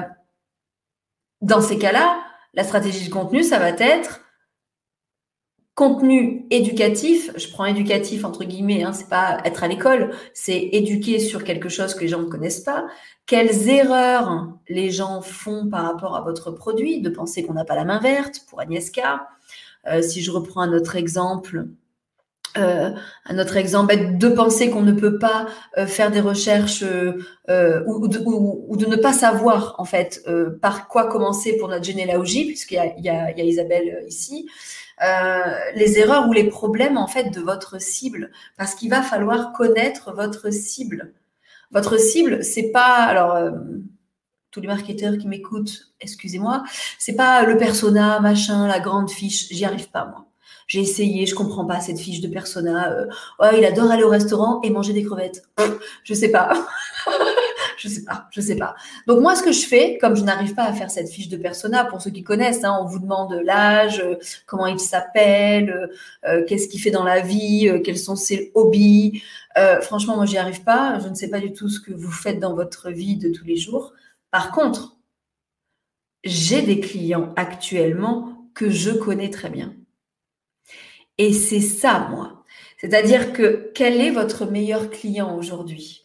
[1.41, 2.23] dans ces cas-là,
[2.53, 4.21] la stratégie de contenu, ça va être
[5.75, 11.19] contenu éducatif, je prends éducatif entre guillemets, hein, c'est pas être à l'école, c'est éduquer
[11.19, 12.87] sur quelque chose que les gens ne connaissent pas.
[13.25, 17.75] Quelles erreurs les gens font par rapport à votre produit, de penser qu'on n'a pas
[17.75, 19.29] la main verte pour Agnieszka.
[19.87, 21.67] Euh, si je reprends un autre exemple,
[22.59, 22.91] euh,
[23.27, 25.47] un autre exemple, de penser qu'on ne peut pas
[25.79, 30.23] euh, faire des recherches euh, ou, de, ou, de, ne pas savoir en fait
[30.61, 34.49] par quoi commencer pour notre généalogie, puisqu'il y y, y a Isabelle ici.
[35.75, 40.13] les erreurs ou les problèmes en fait de votre cible, parce qu'il va falloir connaître
[40.13, 41.13] votre cible.
[41.71, 43.39] Votre cible, c'est pas alors
[44.51, 46.63] tous les marketeurs qui m'écoutent, excusez-moi,
[46.99, 50.27] c'est pas le persona machin, la grande fiche, j'y arrive pas moi.
[50.73, 52.93] J'ai essayé, je comprends pas cette fiche de persona.
[52.93, 53.07] Euh,
[53.55, 55.43] il adore aller au restaurant et manger des crevettes.
[56.03, 56.51] Je sais pas.
[57.77, 58.75] je sais pas, je sais pas.
[59.07, 61.37] Donc moi, ce que je fais, comme je n'arrive pas à faire cette fiche de
[61.37, 64.15] persona, pour ceux qui connaissent, hein, on vous demande l'âge, euh,
[64.47, 65.91] comment il s'appelle,
[66.25, 69.23] euh, qu'est-ce qu'il fait dans la vie, quels sont ses hobbies.
[69.83, 70.99] franchement, moi, j'y arrive pas.
[71.01, 73.45] Je ne sais pas du tout ce que vous faites dans votre vie de tous
[73.45, 73.93] les jours.
[74.31, 74.97] Par contre,
[76.25, 79.75] j'ai des clients actuellement que je connais très bien.
[81.19, 82.45] Et c'est ça, moi.
[82.79, 86.03] C'est-à-dire que quel est votre meilleur client aujourd'hui?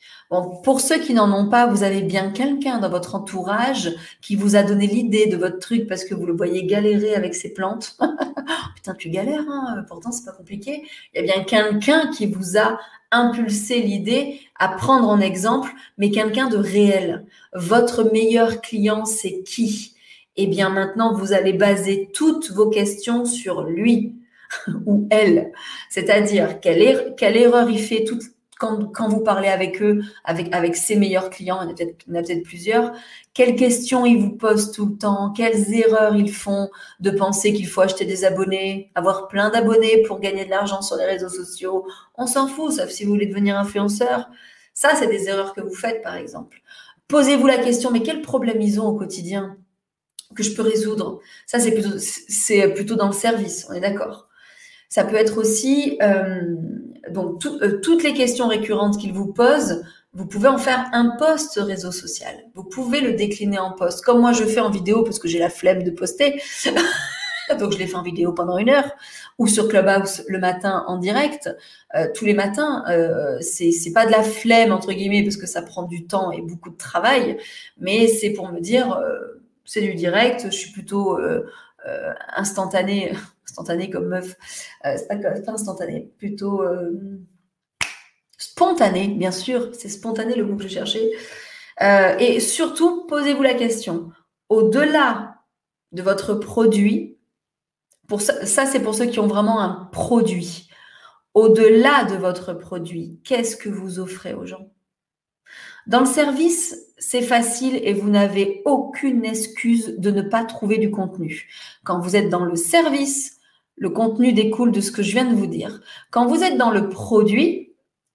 [0.64, 4.58] Pour ceux qui n'en ont pas, vous avez bien quelqu'un dans votre entourage qui vous
[4.58, 7.98] a donné l'idée de votre truc parce que vous le voyez galérer avec ses plantes.
[8.76, 10.84] Putain, tu galères, hein pourtant c'est pas compliqué.
[11.14, 12.78] Il y a bien quelqu'un qui vous a
[13.12, 17.26] impulsé l'idée à prendre en exemple, mais quelqu'un de réel.
[17.54, 19.94] Votre meilleur client, c'est qui?
[20.36, 24.14] Eh bien, maintenant, vous allez baser toutes vos questions sur lui
[24.86, 25.52] ou elle.
[25.90, 28.20] C'est-à-dire quelle, er-, quelle, erreur il fait tout,
[28.60, 32.24] quand, quand, vous parlez avec eux, avec, avec ses meilleurs clients, il y en a
[32.24, 32.92] peut-être plusieurs,
[33.34, 37.68] quelles questions ils vous posent tout le temps, quelles erreurs ils font de penser qu'il
[37.68, 41.86] faut acheter des abonnés, avoir plein d'abonnés pour gagner de l'argent sur les réseaux sociaux?
[42.16, 44.30] On s'en fout, sauf si vous voulez devenir influenceur.
[44.74, 46.62] Ça, c'est des erreurs que vous faites, par exemple.
[47.08, 49.58] Posez-vous la question, mais quels problèmes ils ont au quotidien
[50.36, 51.20] que je peux résoudre?
[51.46, 51.98] Ça, c'est plutôt,
[52.76, 54.27] plutôt dans le service, on est d'accord?
[54.90, 56.56] Ça peut être aussi euh,
[57.10, 59.84] donc euh, toutes les questions récurrentes qu'il vous pose.
[60.14, 62.34] Vous pouvez en faire un post réseau social.
[62.56, 65.40] Vous pouvez le décliner en post, comme moi je fais en vidéo parce que j'ai
[65.40, 66.42] la flemme de poster.
[67.60, 68.92] donc je l'ai fait en vidéo pendant une heure
[69.38, 71.50] ou sur Clubhouse le matin en direct.
[71.96, 75.62] Euh, tous les matins, euh, c'est pas de la flemme entre guillemets parce que ça
[75.62, 77.38] prend du temps et beaucoup de travail,
[77.78, 80.46] mais c'est pour me dire euh, c'est du direct.
[80.46, 81.44] Je suis plutôt euh,
[82.36, 83.14] instantané
[83.50, 84.36] instantané comme meuf,
[84.86, 86.92] euh, c'est pas, instantané, plutôt euh,
[88.38, 91.12] spontané, bien sûr, c'est spontané le mot que je cherchais.
[91.82, 94.12] Euh, et surtout, posez-vous la question,
[94.50, 95.36] au-delà
[95.92, 97.18] de votre produit,
[98.20, 100.70] ça c'est pour ceux qui ont vraiment un produit,
[101.34, 104.72] au-delà de votre produit, qu'est-ce que vous offrez aux gens?
[105.86, 110.92] Dans le service, c'est facile et vous n'avez aucune excuse de ne pas trouver du
[110.92, 111.48] contenu.
[111.86, 113.37] Quand vous êtes dans le service,
[113.78, 115.82] le contenu découle de ce que je viens de vous dire.
[116.12, 117.68] Quand vous êtes dans le produit,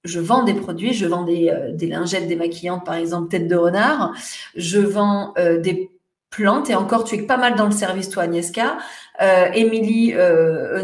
[0.05, 4.12] je vends des produits, je vends des, euh, lingettes démaquillantes, par exemple, tête de renard.
[4.57, 5.90] Je vends euh, des
[6.31, 8.79] plantes et encore, tu es pas mal dans le service, toi, Agnieszka.
[9.20, 10.14] Euh, Émilie,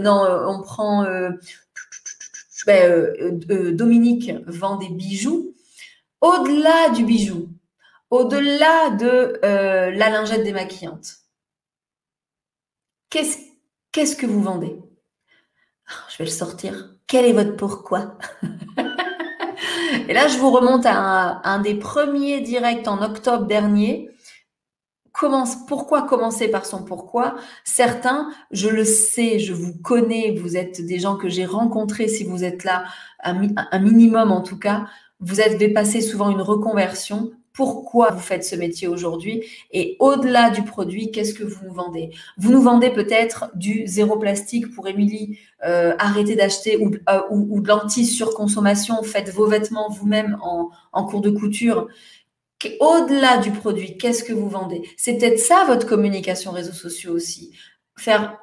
[0.01, 1.07] non, on prend...
[2.67, 3.41] Ben,
[3.73, 5.55] Dominique vend des bijoux.
[6.21, 7.49] Au-delà du bijou,
[8.11, 11.15] au-delà de la lingette démaquillante,
[13.09, 13.48] qu'est-ce
[13.99, 14.81] Qu'est-ce que vous vendez?
[16.09, 16.95] Je vais le sortir.
[17.09, 18.17] Quel est votre pourquoi?
[20.09, 24.09] Et là, je vous remonte à un, des premiers directs en octobre dernier.
[25.11, 27.35] Commence, pourquoi commencer par son pourquoi?
[27.65, 32.23] Certains, je le sais, je vous connais, vous êtes des gens que j'ai rencontrés si
[32.23, 32.85] vous êtes là,
[33.25, 34.87] un, minimum en tout cas,
[35.19, 39.43] vous avez passé souvent une reconversion pourquoi vous faites ce métier aujourd'hui
[39.73, 42.11] et au-delà du produit, qu'est-ce que vous nous vendez?
[42.37, 47.61] Vous nous vendez peut-être du zéro plastique pour Émilie, euh, arrêtez d'acheter ou, euh, ou,
[47.61, 51.89] de l'anti-surconsommation, faites vos vêtements vous-même en, en cours de couture.
[52.79, 54.81] Au-delà du produit, qu'est-ce que vous vendez?
[54.97, 57.51] C'est peut-être ça votre communication réseaux sociaux aussi.
[57.97, 58.39] Faire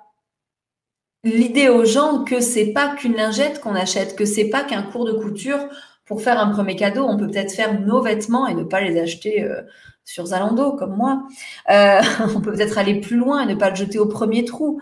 [1.24, 5.06] l'idée aux gens que c'est pas qu'une lingette qu'on achète, que c'est pas qu'un cours
[5.06, 5.70] de couture
[6.06, 7.06] pour faire un premier cadeau.
[7.06, 9.62] On peut peut-être faire nos vêtements et ne pas les acheter euh,
[10.04, 11.24] sur Zalando comme moi.
[11.70, 12.02] Euh,
[12.36, 14.80] on peut peut-être aller plus loin et ne pas le jeter au premier trou.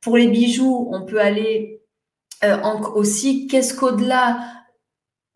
[0.00, 1.82] Pour les bijoux, on peut aller
[2.44, 2.56] euh,
[2.94, 4.38] aussi, qu'est-ce qu'au-delà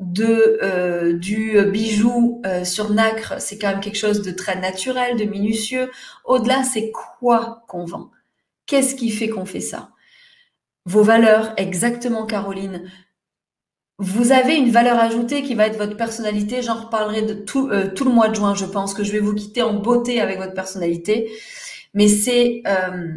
[0.00, 5.88] de du bijou sur nacre, c'est quand même quelque chose de très naturel, de minutieux.
[6.24, 8.10] Au-delà, c'est quoi qu'on vend?
[8.66, 9.90] Qu'est-ce qui fait qu'on fait ça?
[10.84, 12.90] Vos valeurs, exactement Caroline.
[14.04, 16.60] Vous avez une valeur ajoutée qui va être votre personnalité.
[16.60, 18.54] J'en reparlerai de tout, euh, tout le mois de juin.
[18.54, 21.32] Je pense que je vais vous quitter en beauté avec votre personnalité.
[21.94, 22.62] Mais c'est...
[22.66, 23.14] Euh,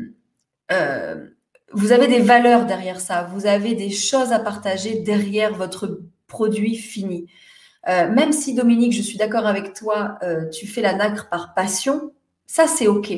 [0.71, 1.27] euh,
[1.73, 3.23] vous avez des valeurs derrière ça.
[3.33, 7.27] Vous avez des choses à partager derrière votre produit fini.
[7.85, 10.17] même si Dominique, je suis d'accord avec toi,
[10.53, 12.13] tu fais la nacre par passion,
[12.45, 13.13] ça c'est OK.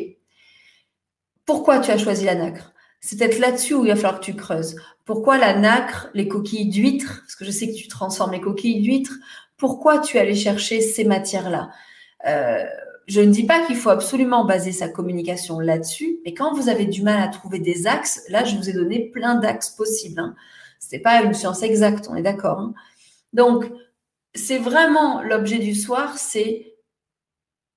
[1.45, 2.73] Pourquoi tu as choisi la nacre?
[3.01, 4.75] C'est peut-être là-dessus où il va falloir que tu creuses.
[5.05, 8.81] Pourquoi la nacre, les coquilles d'huîtres, parce que je sais que tu transformes les coquilles
[8.81, 9.15] d'huîtres,
[9.57, 11.69] pourquoi tu allais chercher ces matières-là?
[12.27, 12.63] Euh,
[13.07, 16.85] Je ne dis pas qu'il faut absolument baser sa communication là-dessus, mais quand vous avez
[16.85, 20.19] du mal à trouver des axes, là, je vous ai donné plein d'axes possibles.
[20.19, 20.35] Hein.
[20.79, 22.59] Ce n'est pas une science exacte, on est d'accord.
[22.59, 22.73] Hein.
[23.33, 23.71] Donc,
[24.35, 26.75] c'est vraiment l'objet du soir, c'est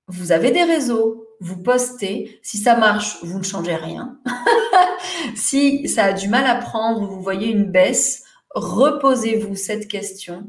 [0.06, 2.38] vous avez des réseaux, vous postez.
[2.42, 4.18] Si ça marche, vous ne changez rien.
[5.34, 10.46] si ça a du mal à prendre, vous voyez une baisse, reposez-vous cette question.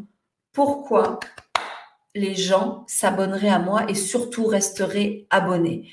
[0.51, 1.19] Pourquoi
[2.15, 5.89] les gens s'abonneraient à moi et surtout resteraient abonnés?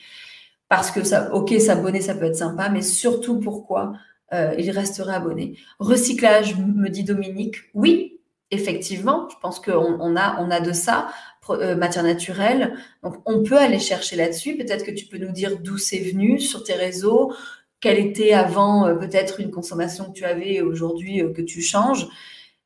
[0.68, 3.94] Parce que ça, ok, s'abonner, ça peut être sympa, mais surtout pourquoi
[4.32, 5.58] euh, ils resteraient abonnés?
[5.78, 7.56] Recyclage, me dit Dominique.
[7.74, 11.08] Oui, effectivement, je pense qu'on a, on a de ça.
[11.48, 12.74] Euh, matière naturelle.
[13.02, 14.56] Donc, on peut aller chercher là-dessus.
[14.56, 17.32] Peut-être que tu peux nous dire d'où c'est venu sur tes réseaux,
[17.80, 22.06] quelle était avant euh, peut-être une consommation que tu avais aujourd'hui euh, que tu changes.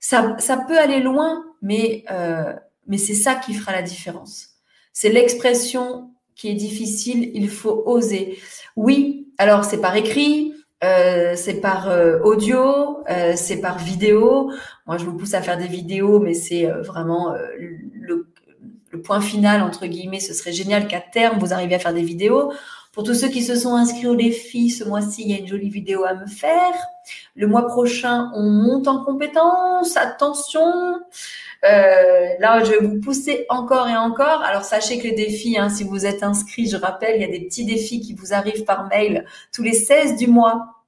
[0.01, 2.05] Ça, ça, peut aller loin, mais,
[2.87, 4.49] mais c'est ça qui fera la différence.
[4.93, 8.39] C'est l'expression qui est difficile, il faut oser.
[8.77, 11.91] Oui, alors c'est par écrit, c'est par
[12.23, 12.99] audio,
[13.35, 14.53] c'est par vidéo.
[14.87, 18.27] Moi, je vous pousse à faire des vidéos, mais c'est vraiment le
[18.95, 22.03] le point final, entre guillemets, ce serait génial qu'à terme, vous arriviez à faire des
[22.03, 22.53] vidéos.
[22.95, 25.49] Pour tous ceux qui se sont inscrits au défi, ce mois-ci, il y a une
[25.49, 26.73] jolie vidéo à me faire.
[27.35, 29.97] Le mois prochain, on monte en compétences.
[29.97, 31.01] Attention.
[31.65, 34.43] Euh, là, je vais vous pousser encore et encore.
[34.43, 37.37] Alors, sachez que les défis, hein, si vous êtes inscrit, je rappelle, il y a
[37.37, 40.85] des petits défis qui vous arrivent par mail tous les 16 du mois.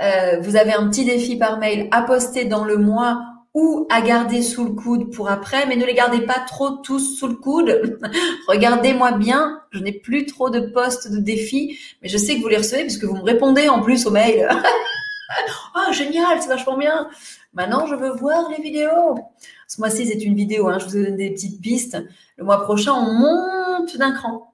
[0.00, 3.20] Euh, vous avez un petit défi par mail à poster dans le mois
[3.54, 7.16] ou à garder sous le coude pour après, mais ne les gardez pas trop tous
[7.16, 7.98] sous le coude.
[8.48, 12.48] Regardez-moi bien, je n'ai plus trop de postes de défis, mais je sais que vous
[12.48, 14.48] les recevez puisque vous me répondez en plus au mail.
[15.74, 17.08] oh génial, c'est vachement bien.
[17.52, 19.18] Maintenant, je veux voir les vidéos.
[19.66, 21.98] Ce mois-ci, c'est une vidéo, hein, je vous ai donné des petites pistes.
[22.36, 24.46] Le mois prochain, on monte d'un cran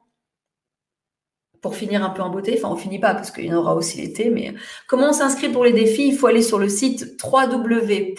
[1.61, 2.54] pour finir un peu en beauté.
[2.56, 4.30] Enfin, on finit pas parce qu'il y en aura aussi l'été.
[4.30, 4.54] Mais
[4.88, 8.14] comment on s'inscrit pour les défis Il faut aller sur le site www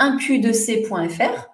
[0.00, 1.48] 1q2c.fr.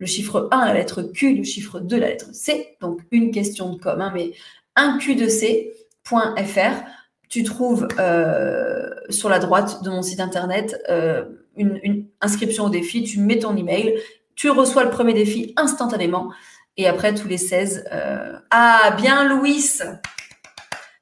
[0.00, 2.76] Le chiffre 1, la lettre Q, le chiffre 2, la lettre C.
[2.80, 4.32] Donc, une question de com, hein, mais
[4.76, 6.84] 1q2c.fr.
[7.28, 11.24] Tu trouves euh, sur la droite de mon site internet euh,
[11.56, 13.02] une, inscription au défi.
[13.02, 13.98] Tu mets ton email.
[14.34, 16.32] Tu reçois le premier défi instantanément.
[16.76, 17.86] Et après, tous les 16.
[17.92, 19.64] Euh, ah, bien, Louis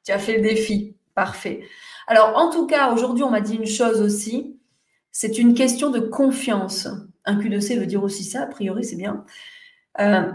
[0.04, 0.94] Tu as fait le défi.
[1.14, 1.60] Parfait.
[2.06, 4.55] Alors, en tout cas, aujourd'hui, on m'a dit une chose aussi
[5.18, 6.88] c'est une question de confiance.
[7.24, 9.24] Un Q2C veut dire aussi ça, a priori, c'est bien.
[9.98, 10.30] Euh,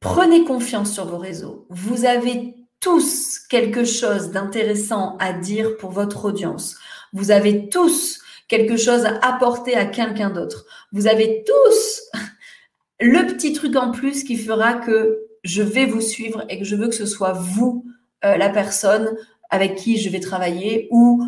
[0.00, 1.66] prenez confiance sur vos réseaux.
[1.70, 6.76] Vous avez tous quelque chose d'intéressant à dire pour votre audience.
[7.14, 10.66] Vous avez tous quelque chose à apporter à quelqu'un d'autre.
[10.92, 12.02] Vous avez tous
[13.00, 16.76] le petit truc en plus qui fera que je vais vous suivre et que je
[16.76, 17.86] veux que ce soit vous,
[18.26, 19.16] euh, la personne
[19.48, 21.24] avec qui je vais travailler ou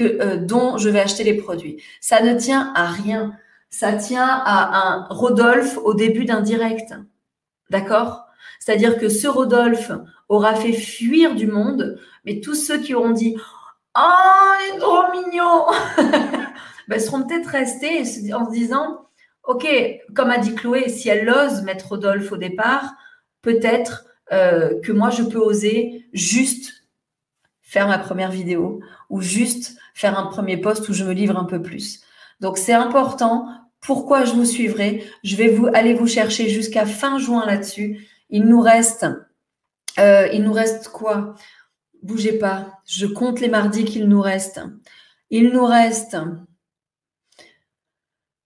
[0.00, 1.82] euh, dont je vais acheter les produits.
[2.00, 3.36] Ça ne tient à rien.
[3.70, 6.94] Ça tient à un Rodolphe au début d'un direct.
[7.70, 8.26] D'accord?
[8.60, 9.92] C'est-à-dire que ce Rodolphe
[10.28, 13.36] aura fait fuir du monde, mais tous ceux qui auront dit
[13.98, 15.66] Oh, il est trop mignon
[16.88, 18.00] ben, seront peut-être restés
[18.34, 19.08] en se disant
[19.44, 19.66] Ok,
[20.14, 22.92] comme a dit Chloé, si elle ose mettre Rodolphe au départ,
[23.42, 26.84] peut-être euh, que moi je peux oser juste
[27.60, 28.80] faire ma première vidéo
[29.10, 32.02] ou juste faire un premier post où je me livre un peu plus.
[32.40, 33.46] Donc c'est important.
[33.80, 35.04] Pourquoi je vous suivrai?
[35.24, 38.06] Je vais vous aller vous chercher jusqu'à fin juin là-dessus.
[38.30, 39.06] Il nous reste,
[39.98, 41.34] euh, il nous reste quoi?
[42.02, 42.78] Bougez pas.
[42.86, 44.60] Je compte les mardis qu'il nous reste.
[45.30, 46.16] Il nous reste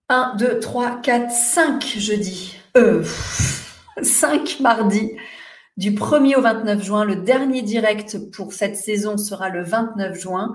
[0.08, 2.56] 1, 2, 3, 4, 5 jeudi.
[2.76, 3.04] Euh,
[4.02, 5.16] 5 mardi.
[5.76, 10.54] Du 1er au 29 juin, le dernier direct pour cette saison sera le 29 juin.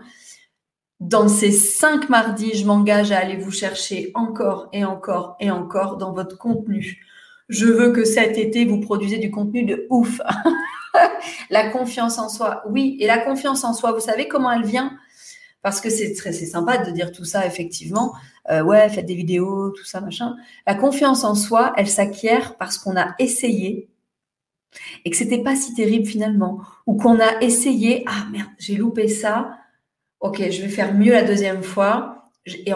[1.01, 5.97] Dans ces cinq mardis, je m'engage à aller vous chercher encore et encore et encore
[5.97, 7.03] dans votre contenu.
[7.49, 10.21] Je veux que cet été, vous produisez du contenu de ouf.
[11.49, 12.97] la confiance en soi, oui.
[12.99, 14.95] Et la confiance en soi, vous savez comment elle vient?
[15.63, 18.13] Parce que c'est très sympa de dire tout ça, effectivement.
[18.51, 20.35] Euh, ouais, faites des vidéos, tout ça, machin.
[20.67, 23.89] La confiance en soi, elle s'acquiert parce qu'on a essayé
[25.03, 29.07] et que c'était pas si terrible finalement, ou qu'on a essayé, ah merde, j'ai loupé
[29.07, 29.57] ça,
[30.21, 32.73] ok, je vais faire mieux la deuxième fois, et,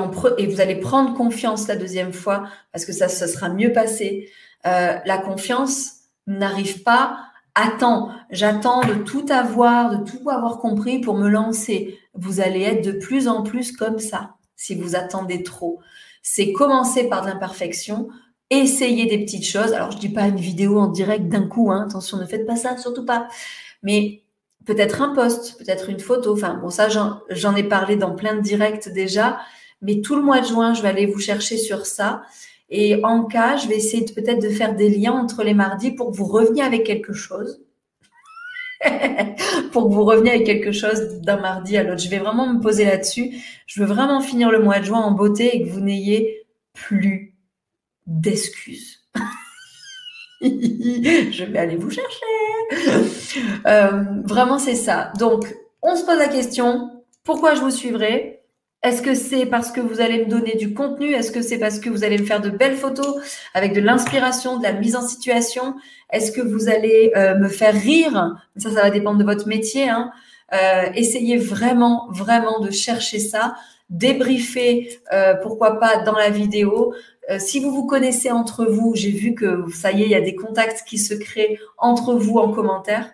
[0.47, 4.29] vous allez prendre confiance la deuxième fois parce que ça, sera mieux passé.
[4.67, 5.93] Euh, la confiance
[6.27, 7.19] n'arrive pas,
[7.55, 11.99] attends, j'attends de tout avoir, de tout avoir compris pour me lancer.
[12.13, 15.79] Vous allez être de plus en plus comme ça si vous attendez trop.
[16.21, 18.07] C'est commencer par l'imperfection,
[18.49, 19.73] essayer des petites choses.
[19.73, 21.85] Alors, je dis pas une vidéo en direct d'un coup, hein.
[21.87, 23.27] attention, ne faites pas ça, surtout pas.
[23.83, 24.23] Mais
[24.65, 26.33] peut-être un post, peut-être une photo.
[26.33, 29.39] Enfin, bon, ça, j'en ai parlé dans plein de directs déjà.
[29.81, 32.23] Mais tout le mois de juin, je vais aller vous chercher sur ça.
[32.69, 36.11] Et en cas, je vais essayer peut-être de faire des liens entre les mardis pour
[36.11, 37.61] que vous reveniez avec quelque chose.
[39.71, 42.01] pour que vous reveniez avec quelque chose d'un mardi à l'autre.
[42.01, 43.31] Je vais vraiment me poser là-dessus.
[43.67, 47.35] Je veux vraiment finir le mois de juin en beauté et que vous n'ayez plus
[48.07, 49.03] d'excuses.
[51.31, 52.25] je vais aller vous chercher.
[53.65, 55.11] Euh, vraiment, c'est ça.
[55.19, 56.91] Donc, on se pose la question,
[57.23, 58.43] pourquoi je vous suivrai?
[58.83, 61.13] Est-ce que c'est parce que vous allez me donner du contenu?
[61.13, 63.15] Est-ce que c'est parce que vous allez me faire de belles photos
[63.55, 65.75] avec de l'inspiration, de la mise en situation?
[66.11, 68.35] Est-ce que vous allez euh, me faire rire?
[68.57, 69.89] Ça, ça va dépendre de votre métier.
[69.89, 70.11] Hein.
[70.53, 73.55] Euh, essayez vraiment, vraiment de chercher ça
[73.91, 74.99] débriefer,
[75.43, 76.95] pourquoi pas dans la vidéo,
[77.29, 80.15] euh, si vous vous connaissez entre vous, j'ai vu que ça y est, il y
[80.15, 83.11] a des contacts qui se créent entre vous en commentaire.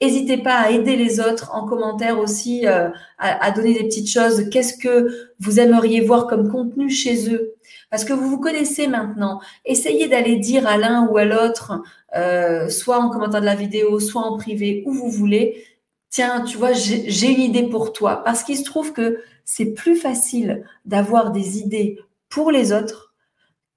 [0.00, 2.88] N'hésitez pas à aider les autres en commentaire aussi, euh,
[3.18, 4.50] à, donner des petites choses.
[4.50, 7.54] Qu'est-ce que vous aimeriez voir comme contenu chez eux?
[7.88, 9.40] Parce que vous vous connaissez maintenant.
[9.64, 11.82] Essayez d'aller dire à l'un ou à l'autre,
[12.16, 15.64] euh, soit en commentaire de la vidéo, soit en privé, où vous voulez.
[16.10, 18.24] Tiens, tu vois, j'ai une idée pour toi.
[18.24, 23.11] Parce qu'il se trouve que c'est plus facile d'avoir des idées pour les autres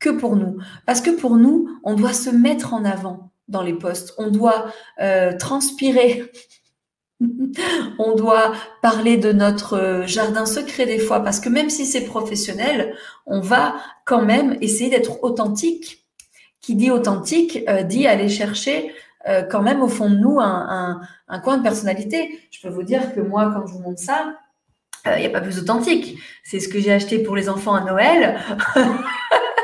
[0.05, 0.57] que pour nous.
[0.85, 4.67] Parce que pour nous, on doit se mettre en avant dans les postes, on doit
[5.01, 6.31] euh, transpirer,
[7.99, 8.53] on doit
[8.83, 12.95] parler de notre euh, jardin secret des fois, parce que même si c'est professionnel,
[13.25, 13.75] on va
[14.05, 16.03] quand même essayer d'être authentique.
[16.61, 18.91] Qui dit authentique euh, dit aller chercher
[19.49, 22.39] quand même au fond de nous un, un, coin de personnalité.
[22.51, 24.35] Je peux vous dire que moi, quand je vous montre ça,
[25.07, 26.19] il n'y a pas plus authentique.
[26.43, 28.39] C'est ce que j'ai acheté pour les enfants à Noël.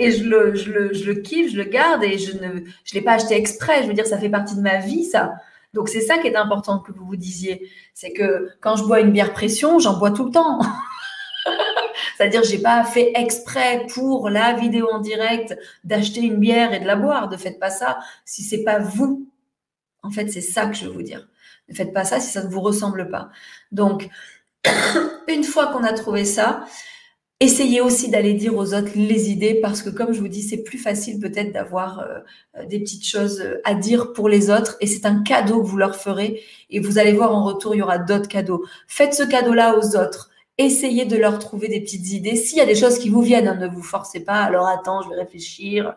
[0.00, 2.94] et je le, je, le, je le kiffe, je le garde et je ne je
[2.94, 3.82] l'ai pas acheté exprès.
[3.82, 5.34] Je veux dire, ça fait partie de ma vie, ça.
[5.74, 7.70] Donc c'est ça qui est important que vous vous disiez.
[7.94, 10.60] C'est que quand je bois une bière pression, j'en bois tout le temps.
[12.16, 16.86] C'est-à-dire, j'ai pas fait exprès pour la vidéo en direct d'acheter une bière et de
[16.86, 17.30] la boire.
[17.30, 19.28] Ne faites pas ça si c'est pas vous.
[20.02, 21.28] En fait, c'est ça que je veux vous dire.
[21.68, 23.30] Ne faites pas ça si ça ne vous ressemble pas.
[23.70, 24.08] Donc,
[25.28, 26.64] une fois qu'on a trouvé ça,
[27.42, 30.62] Essayez aussi d'aller dire aux autres les idées parce que, comme je vous dis, c'est
[30.62, 32.18] plus facile peut-être d'avoir euh,
[32.58, 35.66] euh, des petites choses euh, à dire pour les autres et c'est un cadeau que
[35.66, 38.66] vous leur ferez et vous allez voir en retour, il y aura d'autres cadeaux.
[38.86, 40.29] Faites ce cadeau-là aux autres
[40.64, 42.36] essayez de leur trouver des petites idées.
[42.36, 44.42] S'il y a des choses qui vous viennent, hein, ne vous forcez pas.
[44.42, 45.94] Alors attends, je vais réfléchir.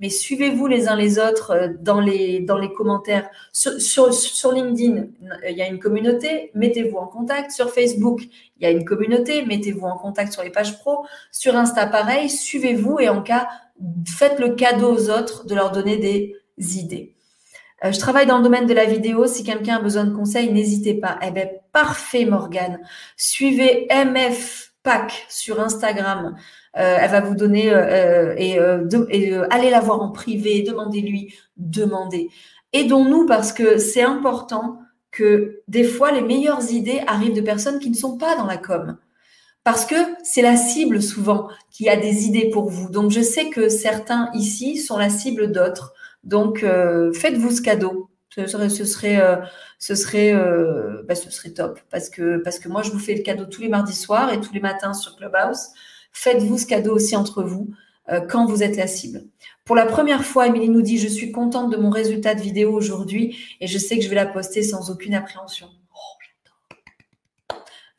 [0.00, 2.46] Mais suivez-vous les uns les autres euh, dans les,
[2.76, 3.28] commentaires.
[3.52, 5.06] Sur, sur, LinkedIn,
[5.48, 7.50] il y a une communauté, mettez-vous en contact.
[7.50, 8.22] Sur Facebook,
[8.58, 11.04] il y a une communauté, mettez-vous en contact sur les pages pro.
[11.30, 13.48] Sur Insta, pareil, suivez-vous et en cas,
[14.06, 17.14] faites le cadeau aux autres de leur donner des idées.
[17.84, 19.26] Euh, je travaille dans le domaine de la vidéo.
[19.26, 21.18] Si quelqu'un a besoin de conseils, n'hésitez pas.
[21.26, 22.80] Eh bien, parfait, Morgane.
[23.16, 26.36] Suivez MF Pack sur Instagram.
[26.76, 28.58] Euh, elle va vous donner euh, et,
[29.50, 32.30] allez la voir en privé, demandez-lui, demandez.
[32.72, 34.78] Aidons-nous parce que c'est important
[35.10, 38.56] que des fois les meilleures idées arrivent de personnes qui ne sont pas dans la
[38.56, 38.96] com.
[39.64, 42.90] Parce que c'est la cible souvent qui a des idées pour vous.
[42.90, 45.92] Donc je sais que certains ici sont la cible d'autres.
[46.24, 48.10] Donc, euh, faites-vous ce cadeau.
[48.34, 49.36] Ce serait, ce serait, euh,
[49.78, 53.14] ce serait, euh, bah, ce serait top parce que parce que moi je vous fais
[53.14, 55.68] le cadeau tous les mardis soirs et tous les matins sur Clubhouse.
[56.12, 57.74] Faites-vous ce cadeau aussi entre vous
[58.28, 59.24] quand vous êtes la cible.
[59.64, 62.72] Pour la première fois, Émilie nous dit Je suis contente de mon résultat de vidéo
[62.72, 65.68] aujourd'hui et je sais que je vais la poster sans aucune appréhension.
[65.94, 66.22] Oh,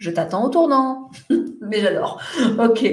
[0.03, 1.09] je t'attends au tournant.
[1.61, 2.21] Mais j'adore.
[2.59, 2.85] Ok.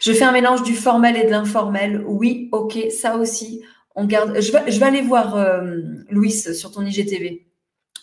[0.00, 2.04] Je fais un mélange du formel et de l'informel.
[2.06, 2.90] Oui, ok.
[2.90, 3.62] Ça aussi.
[4.06, 5.80] Je vais aller voir euh,
[6.10, 7.46] Louis sur ton IGTV.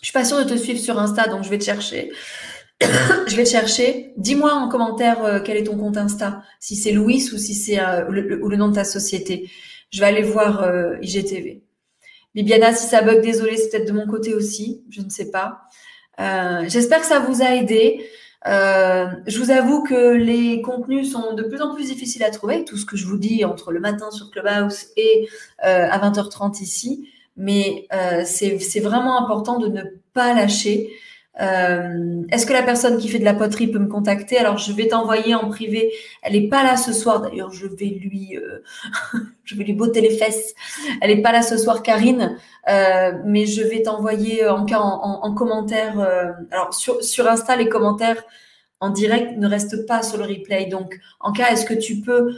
[0.00, 2.10] Je suis pas sûre de te suivre sur Insta, donc je vais te chercher.
[2.80, 4.12] je vais te chercher.
[4.16, 7.80] Dis-moi en commentaire euh, quel est ton compte Insta, si c'est Louis ou si c'est
[7.80, 9.50] euh, le, ou le nom de ta société.
[9.90, 10.68] Je vais aller voir
[11.00, 11.62] IGTV.
[12.34, 15.60] Bibiana, si ça bug, désolé, c'est peut-être de mon côté aussi, je ne sais pas.
[16.66, 18.04] J'espère que ça vous a aidé.
[18.46, 22.64] Euh, je vous avoue que les contenus sont de plus en plus difficiles à trouver,
[22.64, 25.28] tout ce que je vous dis entre le matin sur Clubhouse et
[25.64, 29.82] euh, à 20h30 ici, mais euh, c'est vraiment important de ne
[30.12, 30.90] pas lâcher.
[31.40, 34.38] Euh, est-ce que la personne qui fait de la poterie peut me contacter?
[34.38, 35.92] Alors, je vais t'envoyer en privé.
[36.22, 37.20] Elle n'est pas là ce soir.
[37.20, 38.62] D'ailleurs, je vais lui, euh,
[39.44, 40.54] je vais lui botter les fesses.
[41.00, 42.38] Elle n'est pas là ce soir, Karine.
[42.68, 46.00] Euh, mais je vais t'envoyer en cas en, en, commentaire.
[46.50, 48.22] alors, sur, Insta, les commentaires
[48.80, 50.66] en direct ne restent pas sur le replay.
[50.66, 52.34] Donc, en cas, est-ce que tu peux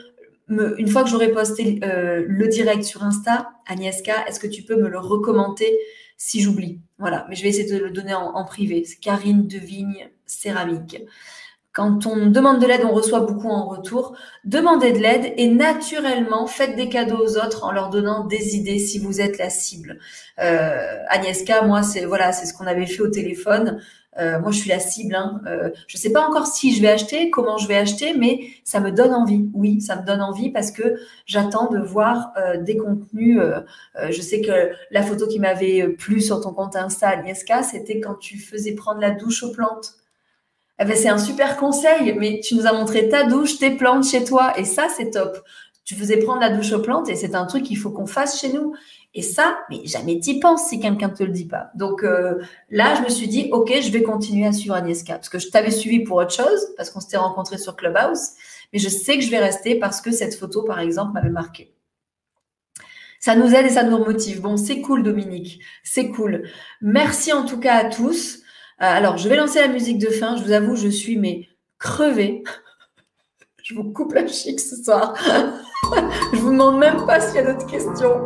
[0.48, 4.76] me, une fois que j'aurai posté le direct sur Insta, Agnieszka, est-ce que tu peux
[4.76, 5.78] me le recommenter
[6.16, 6.80] si j'oublie?
[6.98, 8.84] Voilà, mais je vais essayer de le donner en, privé.
[8.84, 11.00] C'est Karine Devigne Céramique.
[11.78, 14.16] Quand on demande de l'aide, on reçoit beaucoup en retour.
[14.44, 18.80] Demandez de l'aide et naturellement, faites des cadeaux aux autres en leur donnant des idées
[18.80, 20.00] si vous êtes la cible.
[20.40, 23.80] Euh, Agnieszka, moi, c'est voilà, c'est ce qu'on avait fait au téléphone.
[24.18, 25.14] Euh, moi, je suis la cible.
[25.14, 25.40] Hein.
[25.46, 28.40] Euh, je ne sais pas encore si je vais acheter, comment je vais acheter, mais
[28.64, 29.48] ça me donne envie.
[29.54, 33.38] Oui, ça me donne envie parce que j'attends de voir euh, des contenus.
[34.10, 38.16] je sais que la photo qui m'avait plu sur ton compte Insta, Agnieszka, c'était quand
[38.16, 39.94] tu faisais prendre la douche aux plantes.
[40.80, 44.06] Eh ben, c'est un super conseil, mais tu nous as montré ta douche, tes plantes
[44.06, 45.42] chez toi, et ça, c'est top.
[45.84, 48.40] Tu faisais prendre la douche aux plantes, et c'est un truc qu'il faut qu'on fasse
[48.40, 48.74] chez nous.
[49.14, 51.70] Et ça, mais jamais t'y penses si quelqu'un ne te le dit pas.
[51.74, 55.30] Donc euh, là, je me suis dit, ok, je vais continuer à suivre Agnieszka parce
[55.30, 58.32] que je t'avais suivi pour autre chose, parce qu'on s'était rencontrés sur Clubhouse,
[58.72, 61.74] mais je sais que je vais rester parce que cette photo, par exemple, m'avait marqué.
[63.18, 64.42] Ça nous aide et ça nous motive.
[64.42, 65.60] Bon, c'est cool, Dominique.
[65.82, 66.48] C'est cool.
[66.80, 68.37] Merci en tout cas à tous.
[68.80, 70.36] Euh, alors, je vais lancer la musique de fin.
[70.36, 71.48] Je vous avoue, je suis mais
[71.78, 72.44] crevée.
[73.62, 75.14] je vous coupe la chic ce soir.
[76.32, 78.24] je vous demande même pas s'il y a d'autres questions.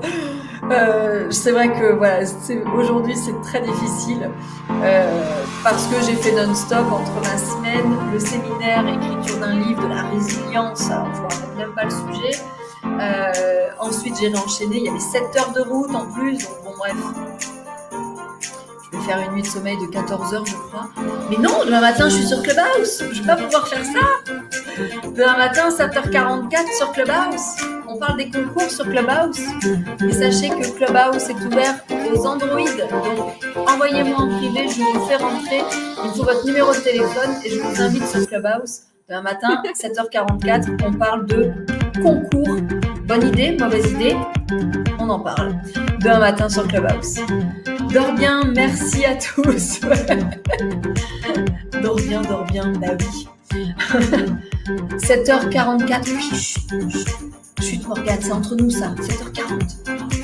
[0.71, 2.21] Euh, c'est vrai que voilà,
[2.77, 4.31] aujourd'hui c'est très difficile
[4.71, 9.89] euh, parce que j'ai fait non-stop entre ma semaine, le séminaire, écriture d'un livre, de
[9.89, 12.39] la résilience, alors je ne même pas le sujet.
[13.81, 16.95] Ensuite j'ai enchaîné, il y avait 7 heures de route en plus, donc bon bref,
[19.01, 20.91] faire une nuit de sommeil de 14 heures, je crois.
[21.31, 23.03] Mais non, demain matin, je suis sur Clubhouse.
[23.13, 24.33] Je vais pas pouvoir faire ça.
[25.17, 27.67] Demain matin, 7h44 sur Clubhouse.
[27.89, 29.41] On parle des concours sur Clubhouse.
[30.09, 31.75] Et sachez que Clubhouse est ouvert
[32.13, 32.59] aux Android.
[32.59, 35.63] Donc, envoyez-moi en privé, je vous fais rentrer.
[36.05, 38.83] Il faut votre numéro de téléphone et je vous invite sur Clubhouse.
[39.09, 41.53] Demain matin, 7h44, on parle de
[42.03, 42.57] concours.
[43.05, 44.17] Bonne idée, mauvaise idée
[44.99, 45.55] On en parle.
[46.01, 47.19] Demain matin sur Clubhouse.
[47.93, 49.81] Dors bien, merci à tous.
[51.83, 53.29] dors bien, dors bien, bah oui.
[54.99, 56.05] 7h44,
[57.61, 59.69] chut, Morgane, c'est entre nous ça, 7h40.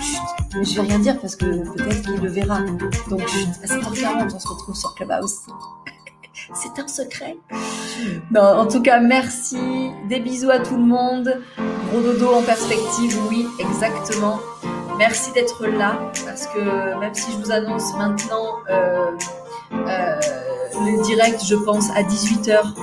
[0.01, 0.65] Chut.
[0.65, 2.61] Je vais rien dire parce que peut-être qu'il le verra.
[3.11, 5.41] Donc, à 7h40, on se retrouve sur Clubhouse.
[6.55, 7.37] C'est un secret.
[8.31, 9.91] Non, en tout cas, merci.
[10.09, 11.43] Des bisous à tout le monde.
[11.91, 14.41] Gros dodo en perspective, oui, exactement.
[14.99, 19.13] Merci d'être là parce que même si je vous annonce maintenant euh,
[19.71, 22.75] le direct, je pense, à 18h,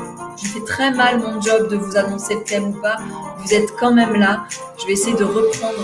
[0.41, 2.97] je fais très mal mon job de vous annoncer le thème ou pas.
[3.39, 4.45] Vous êtes quand même là.
[4.79, 5.79] Je vais essayer de reprendre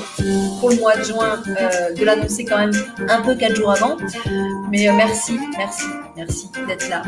[0.60, 2.74] pour le mois de juin, euh, de l'annoncer quand même
[3.08, 3.98] un peu quatre jours avant.
[4.70, 5.86] Mais merci, merci,
[6.16, 7.04] merci d'être là.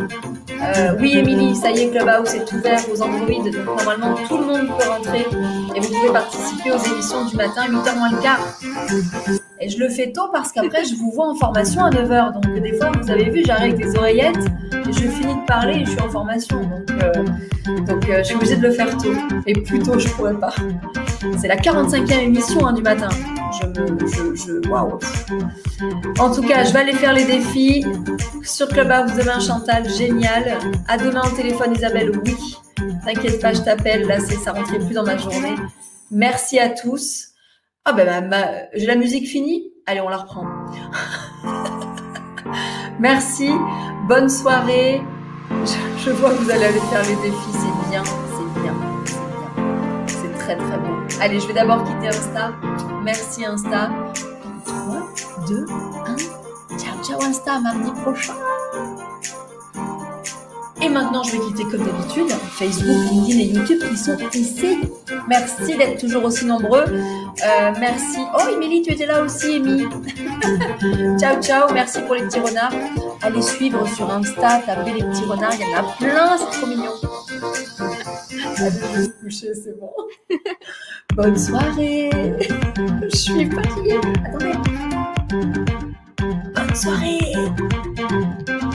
[1.00, 3.28] oui, Émilie, ça y est, Clubhouse est ouvert aux Android.
[3.66, 5.28] Normalement, tout le monde peut rentrer
[5.76, 9.43] et vous pouvez participer aux émissions du matin, 8h moins le quart.
[9.64, 12.34] Et je le fais tôt parce qu'après, je vous vois en formation à 9h.
[12.34, 15.76] Donc, des fois, vous avez vu, j'arrive avec des oreillettes et je finis de parler
[15.76, 16.60] et je suis en formation.
[16.60, 17.24] Donc, euh,
[17.86, 19.14] donc euh, je suis obligée de le faire tôt.
[19.48, 20.54] Et plus tôt, je pourrais pas.
[21.40, 23.08] C'est la 45e émission hein, du matin.
[23.62, 24.70] Je me.
[24.70, 25.00] Waouh!
[26.20, 27.86] En tout cas, je vais aller faire les défis.
[28.44, 30.58] Sur Clubhouse demain, Chantal, génial.
[30.90, 32.58] À demain au téléphone, Isabelle, oui.
[33.06, 34.08] T'inquiète pas, je t'appelle.
[34.08, 35.56] Là, ça rentrait plus dans ma journée.
[36.12, 37.33] Merci à tous.
[37.86, 38.32] Ah ben,
[38.74, 40.46] j'ai la musique finie Allez, on la reprend.
[43.00, 43.52] Merci,
[44.08, 45.02] bonne soirée.
[45.98, 48.74] Je, vois que vous allez aller faire les défis, c'est bien, c'est bien,
[49.06, 50.06] c'est bien.
[50.08, 50.96] C'est très très bon.
[51.20, 52.54] Allez, je vais d'abord quitter Insta.
[53.04, 53.90] Merci Insta.
[54.66, 55.10] 3,
[55.50, 55.66] 2,
[56.72, 56.78] 1.
[56.78, 58.36] Ciao, ciao Insta, mardi prochain.
[60.84, 64.80] Et maintenant, je vais quitter comme d'habitude Facebook, LinkedIn et YouTube qui sont ici.
[65.30, 66.84] Merci d'être toujours aussi nombreux.
[66.84, 68.20] Euh, merci.
[68.36, 69.88] Oh, Émilie, tu étais là aussi, Émilie.
[71.20, 71.72] ciao, ciao.
[71.74, 72.74] Merci pour les petits renards.
[73.22, 75.54] Allez suivre sur Insta, tapez les petits renards.
[75.54, 76.92] Il y en a plein, c'est trop mignon.
[78.58, 79.90] Allez, coucher, c'est bon.
[81.16, 82.10] Bonne soirée.
[83.04, 84.00] Je suis fatiguée.
[84.26, 84.54] Attendez.
[86.56, 87.20] Bonne soirée.